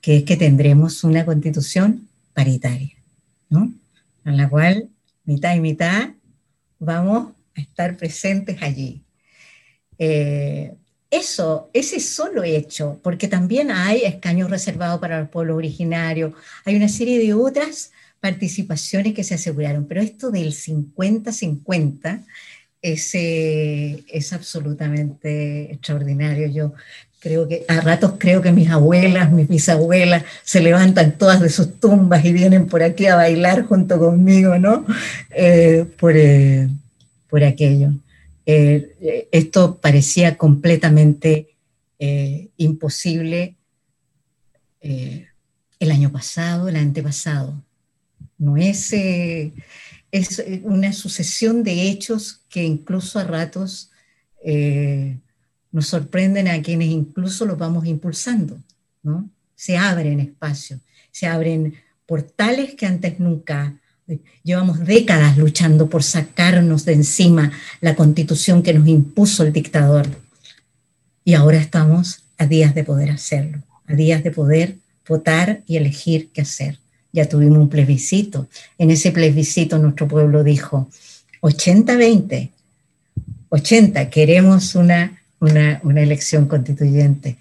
[0.00, 2.96] que es que tendremos una constitución paritaria,
[3.48, 3.72] ¿no?
[4.24, 4.88] En la cual
[5.24, 6.08] mitad y mitad
[6.80, 9.02] vamos a estar presentes allí.
[9.98, 10.74] Eh,
[11.10, 16.32] eso, ese solo hecho, porque también hay escaños reservados para los pueblos originarios,
[16.64, 22.24] hay una serie de otras participaciones que se aseguraron, pero esto del 50-50
[22.82, 26.48] es, es absolutamente extraordinario.
[26.48, 26.72] Yo
[27.20, 31.80] creo que a ratos creo que mis abuelas, mis bisabuelas se levantan todas de sus
[31.80, 34.84] tumbas y vienen por aquí a bailar junto conmigo, ¿no?
[35.30, 36.68] Eh, por, eh,
[37.28, 37.92] por aquello.
[38.48, 41.56] Eh, esto parecía completamente
[41.98, 43.56] eh, imposible
[44.80, 45.26] eh,
[45.80, 47.60] el año pasado, el antepasado.
[48.38, 53.90] No es, es una sucesión de hechos que incluso a ratos
[55.72, 58.62] nos sorprenden a quienes incluso los vamos impulsando.
[59.02, 59.28] ¿no?
[59.54, 60.80] Se abren espacios,
[61.10, 61.74] se abren
[62.06, 63.80] portales que antes nunca
[64.44, 67.50] Llevamos décadas luchando por sacarnos de encima
[67.80, 70.06] la constitución que nos impuso el dictador.
[71.24, 74.76] Y ahora estamos a días de poder hacerlo, a días de poder
[75.08, 76.78] votar y elegir qué hacer.
[77.12, 78.48] Ya tuvimos un plebiscito.
[78.78, 80.88] En ese plebiscito nuestro pueblo dijo
[81.40, 82.50] 80-20.
[83.48, 87.38] 80, queremos una, una, una elección constituyente.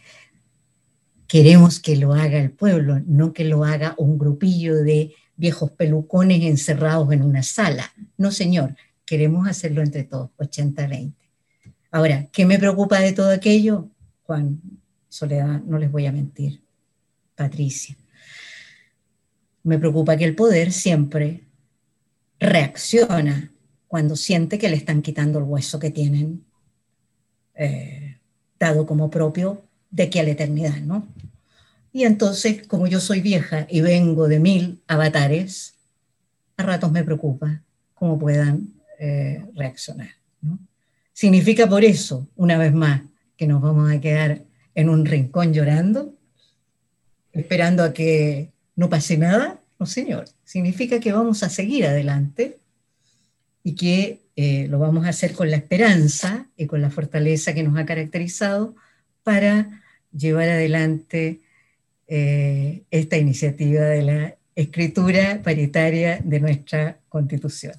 [1.28, 6.44] Queremos que lo haga el pueblo, no que lo haga un grupillo de viejos pelucones
[6.44, 7.94] encerrados en una sala.
[8.18, 8.76] No, señor,
[9.06, 11.14] queremos hacerlo entre todos, 80-20.
[11.92, 13.90] Ahora, ¿qué me preocupa de todo aquello?
[14.24, 14.62] Juan,
[15.08, 16.62] Soledad, no les voy a mentir.
[17.36, 17.96] Patricia.
[19.64, 21.44] Me preocupa que el poder siempre
[22.40, 23.52] reacciona
[23.88, 26.46] cuando siente que le están quitando el hueso que tienen
[27.56, 28.20] eh,
[28.60, 31.08] dado como propio de aquí a la eternidad, ¿no?
[31.96, 35.76] Y entonces, como yo soy vieja y vengo de mil avatares,
[36.58, 37.62] a ratos me preocupa
[37.94, 40.10] cómo puedan eh, reaccionar.
[41.14, 43.04] ¿Significa por eso, una vez más,
[43.38, 44.42] que nos vamos a quedar
[44.74, 46.14] en un rincón llorando,
[47.32, 49.62] esperando a que no pase nada?
[49.80, 50.26] No, señor.
[50.44, 52.58] Significa que vamos a seguir adelante
[53.64, 57.64] y que eh, lo vamos a hacer con la esperanza y con la fortaleza que
[57.64, 58.76] nos ha caracterizado
[59.24, 59.82] para
[60.12, 61.40] llevar adelante
[62.08, 67.74] eh, esta iniciativa de la escritura paritaria de nuestra constitución.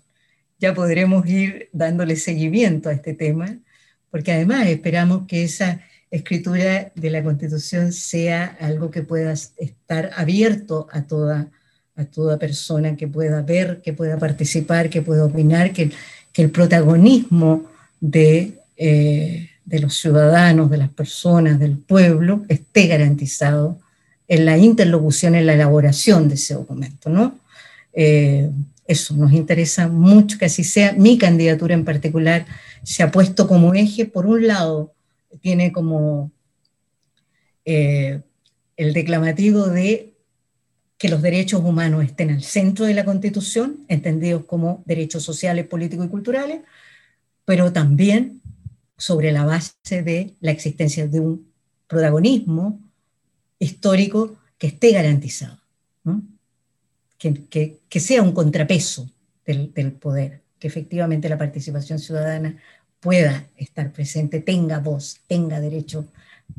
[0.59, 3.59] Ya podremos ir dándole seguimiento a este tema,
[4.11, 10.89] porque además esperamos que esa escritura de la constitución sea algo que pueda estar abierto
[10.91, 11.49] a toda,
[11.95, 15.91] a toda persona que pueda ver, que pueda participar, que pueda opinar, que,
[16.35, 17.64] el protagonismo
[17.99, 23.81] de, eh, de los ciudadanos, de las personas, del pueblo, esté garantizado
[24.29, 27.39] en la interlocución, en la elaboración de ese documento, ¿no?
[27.93, 28.51] Eh,
[28.87, 30.93] eso, nos interesa mucho que así sea.
[30.93, 32.47] Mi candidatura en particular
[32.83, 34.93] se ha puesto como eje, por un lado,
[35.41, 36.31] tiene como
[37.64, 38.20] eh,
[38.77, 40.12] el declamativo de
[40.99, 46.07] que los derechos humanos estén al centro de la Constitución, entendidos como derechos sociales, políticos
[46.07, 46.61] y culturales,
[47.45, 48.41] pero también
[48.97, 51.53] sobre la base de la existencia de un
[51.87, 52.81] protagonismo
[53.59, 55.59] histórico que esté garantizado,
[57.18, 59.09] que, sea un contrapeso
[59.44, 62.57] del, poder, que efectivamente la participación ciudadana
[63.00, 66.07] pueda estar presente, tenga voz, tenga derecho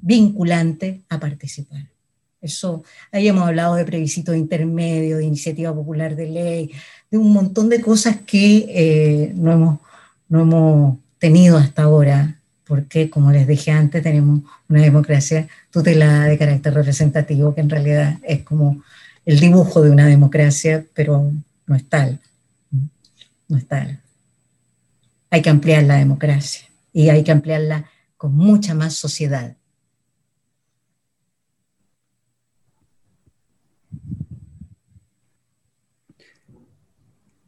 [0.01, 1.87] vinculante a participar.
[2.39, 6.71] Eso, ahí hemos hablado de plebiscito intermedio, de iniciativa popular de ley,
[7.09, 9.79] de un montón de cosas que eh, no, hemos,
[10.29, 12.36] no hemos tenido hasta ahora
[12.68, 18.20] porque, como les dije antes, tenemos una democracia tutelada de carácter representativo, que en realidad
[18.24, 18.84] es como
[19.26, 21.32] el dibujo de una democracia, pero
[21.65, 22.20] no es tal.
[23.47, 24.01] No es tal.
[25.30, 29.55] Hay que ampliar la democracia y hay que ampliarla con mucha más sociedad.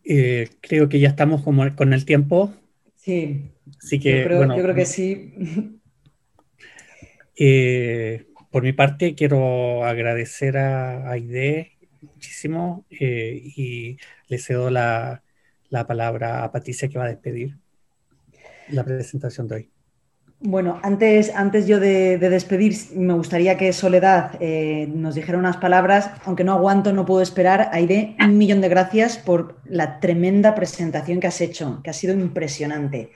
[0.03, 2.51] Eh, creo que ya estamos como con el tiempo.
[2.95, 3.51] Sí,
[3.99, 5.33] que, yo creo, que sí.
[7.41, 15.23] Eh, por mi parte, quiero agradecer a Aide muchísimo eh, y le cedo la,
[15.87, 17.57] palabra a Patricia que va a despedir
[18.69, 19.71] la presentación de hoy.
[20.41, 26.11] Bueno, antes, antes yo de, despedir, me gustaría que Soledad eh, nos dijera unas palabras,
[26.23, 27.69] aunque no aguanto, no puedo esperar.
[27.73, 32.13] Aide, un millón de gracias por la tremenda presentación que has hecho, que ha sido
[32.13, 33.11] impresionante.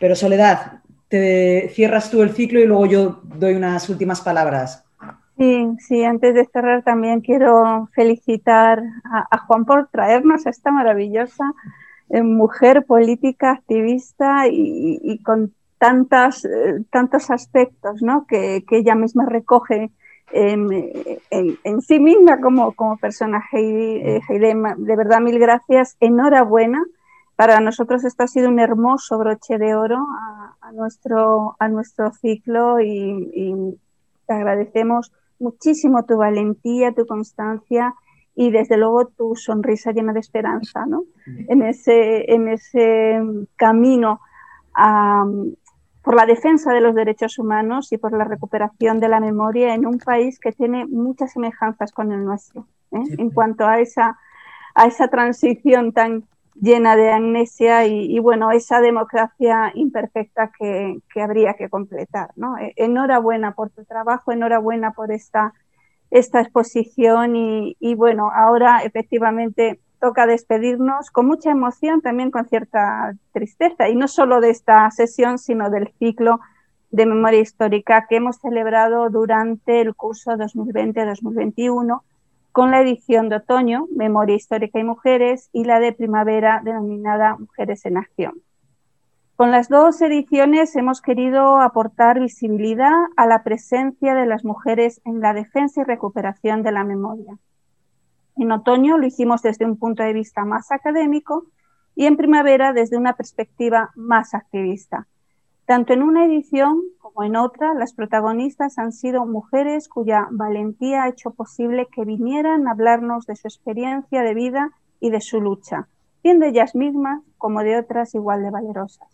[0.00, 4.84] Pero Soledad, te cierras tú el ciclo y luego yo doy unas últimas palabras.
[5.36, 11.44] Sí, sí, antes de cerrar también quiero felicitar a, Juan por traernos a esta maravillosa
[12.10, 18.26] eh, mujer política, activista y, con tantas, eh, tantos aspectos ¿no?
[18.26, 19.90] que, ella misma recoge
[20.32, 24.16] en, sí misma como, como personaje.
[24.16, 25.96] Eh, de verdad, mil gracias.
[26.00, 26.84] Enhorabuena.
[27.40, 29.96] Para nosotros esto ha sido un hermoso broche de oro
[30.60, 33.54] a, nuestro, a nuestro ciclo y, y
[34.26, 37.94] te agradecemos muchísimo tu valentía, tu constancia
[38.34, 41.04] y desde luego tu sonrisa llena de esperanza ¿no?
[41.24, 43.22] en, ese, en ese
[43.56, 44.20] camino
[46.02, 49.86] por la defensa de los derechos humanos y por la recuperación de la memoria en
[49.86, 53.02] un país que tiene muchas semejanzas con el nuestro ¿eh?
[53.16, 54.18] en cuanto a esa,
[54.74, 56.24] a esa transición tan
[56.60, 62.30] llena de amnesia y, bueno, esa democracia imperfecta que, habría que completar.
[62.36, 62.58] ¿no?
[62.58, 65.54] E, enhorabuena por tu trabajo, enhorabuena por esta,
[66.10, 73.88] esta exposición y, bueno, ahora efectivamente toca despedirnos con mucha emoción, también con cierta tristeza,
[73.88, 76.40] y no solo de esta sesión, sino del ciclo
[76.90, 82.00] de memoria histórica que hemos celebrado durante el curso 2020-2021
[82.52, 87.86] con la edición de otoño, Memoria Histórica y Mujeres, y la de primavera denominada Mujeres
[87.86, 88.42] en Acción.
[89.36, 95.20] Con las dos ediciones hemos querido aportar visibilidad a la presencia de las mujeres en
[95.20, 97.38] la defensa y recuperación de la memoria.
[98.36, 101.46] En otoño lo hicimos desde un punto de vista más académico
[101.94, 105.06] y en primavera desde una perspectiva más activista,
[105.70, 111.08] tanto en una edición como en otra, las protagonistas han sido mujeres cuya valentía ha
[111.08, 115.86] hecho posible que vinieran a hablarnos de su experiencia de vida y de su lucha,
[116.24, 119.06] bien de ellas mismas como de otras igual de valerosas.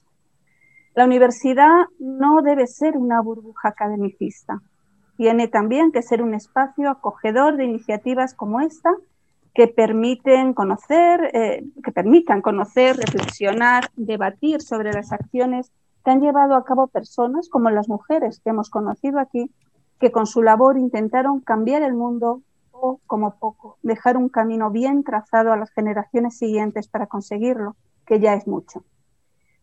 [0.95, 4.63] La universidad no debe ser una burbuja academicista.
[5.19, 8.95] Tiene también que ser un espacio acogedor de iniciativas como esta
[9.55, 15.71] que permiten conocer, eh, que permitan conocer, reflexionar, debatir sobre las acciones
[16.07, 19.51] que han llevado a cabo personas como las mujeres que hemos conocido aquí,
[19.99, 25.03] que con su labor intentaron cambiar el mundo o, como poco, dejar un camino bien
[25.03, 27.75] trazado a las generaciones siguientes para conseguirlo,
[28.07, 28.85] que ya es mucho.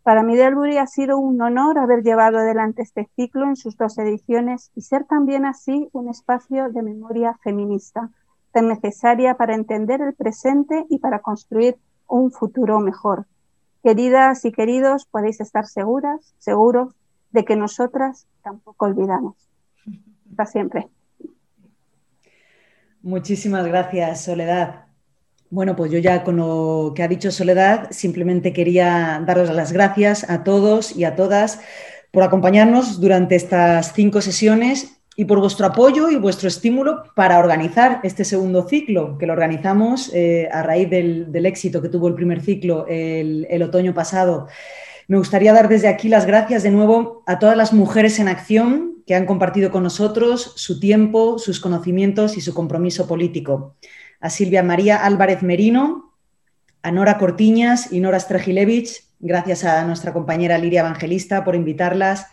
[0.04, 3.98] Para mí, Delbury ha sido un honor haber llevado adelante este ciclo en sus dos
[3.98, 8.10] ediciones y ser también así un espacio de memoria feminista,
[8.52, 13.28] tan necesaria para entender el presente y para construir un futuro mejor,
[13.84, 16.94] Queridas y queridos, podéis estar seguras, seguros
[17.32, 19.36] de que nosotras tampoco olvidamos.
[20.32, 20.88] Hasta siempre.
[23.02, 24.86] Muchísimas gracias, Soledad.
[25.50, 30.30] Bueno, pues yo ya con lo que ha dicho Soledad, simplemente quería daros las gracias
[30.30, 31.60] a todos y a todas
[32.12, 38.00] por acompañarnos durante estas cinco sesiones y por vuestro apoyo y vuestro estímulo para organizar
[38.04, 42.42] este segundo ciclo, que lo organizamos eh, a raíz del, éxito que tuvo el primer
[42.42, 44.48] ciclo el, el, otoño pasado.
[45.08, 49.04] Me gustaría dar desde aquí las gracias de nuevo a todas las mujeres en acción
[49.06, 53.76] que han compartido con nosotros su tiempo, sus conocimientos y su compromiso político.
[54.20, 56.14] A Silvia María Álvarez Merino,
[56.82, 62.28] a Nora Cortiñas y Nora Strejilevich, gracias a nuestra compañera Liria Evangelista por invitarlas,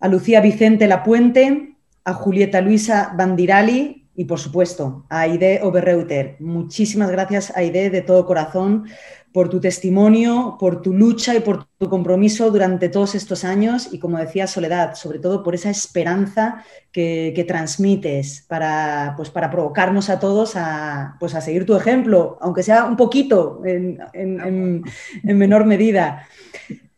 [0.00, 1.74] a Lucía Vicente Lapuente,
[2.08, 6.36] a Julieta Luisa Bandirali y, por supuesto, a Aide Oberreuter.
[6.40, 8.86] Muchísimas gracias, Aide, de todo corazón,
[9.30, 13.98] por tu testimonio, por tu lucha y por tu compromiso durante todos estos años y,
[13.98, 20.18] como decía Soledad, sobre todo por esa esperanza que, transmites para, pues, para provocarnos a
[20.18, 26.26] todos a, pues, a seguir tu ejemplo, aunque sea un poquito, en, en menor medida.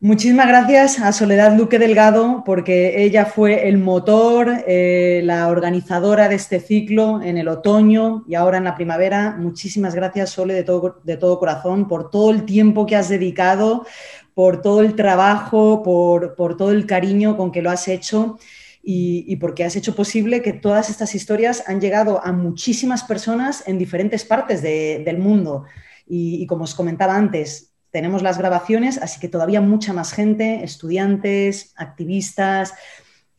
[0.02, 6.36] Muchísimas gracias a Soledad Luque Delgado porque ella fue el motor, eh, la organizadora de
[6.36, 9.36] este ciclo en el otoño y ahora en la primavera.
[9.38, 13.84] Muchísimas gracias, Sole, de todo, de todo corazón, por todo el tiempo que has dedicado,
[14.32, 18.38] por todo el trabajo, por, todo el cariño con que lo has hecho
[18.82, 23.76] y, porque has hecho posible que todas estas historias han llegado a muchísimas personas en
[23.76, 25.66] diferentes partes del mundo.
[26.06, 31.72] y como os comentaba antes, tenemos las grabaciones, así que todavía mucha más gente, estudiantes,
[31.76, 32.74] activistas,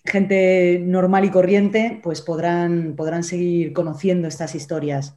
[0.04, 5.16] gente normal y corriente, pues podrán, podrán seguir conociendo estas historias.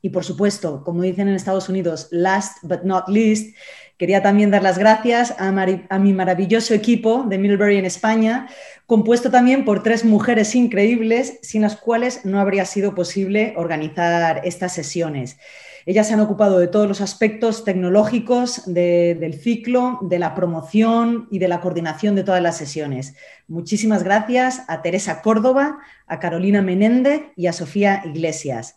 [0.00, 3.56] Y por supuesto, como dicen en Estados Unidos, last but not least,
[3.96, 8.48] quería también dar las gracias a, a mi maravilloso equipo de Milbury en España,
[8.86, 14.74] compuesto también por tres mujeres increíbles, sin las cuales no habría sido posible organizar estas
[14.74, 15.38] sesiones.
[15.86, 21.38] Ellas se han ocupado de todos los aspectos tecnológicos del ciclo, de la promoción y
[21.38, 23.14] de la coordinación de todas las sesiones.
[23.48, 28.76] Muchísimas gracias a Teresa Córdoba, a Carolina Menéndez y a Sofía Iglesias.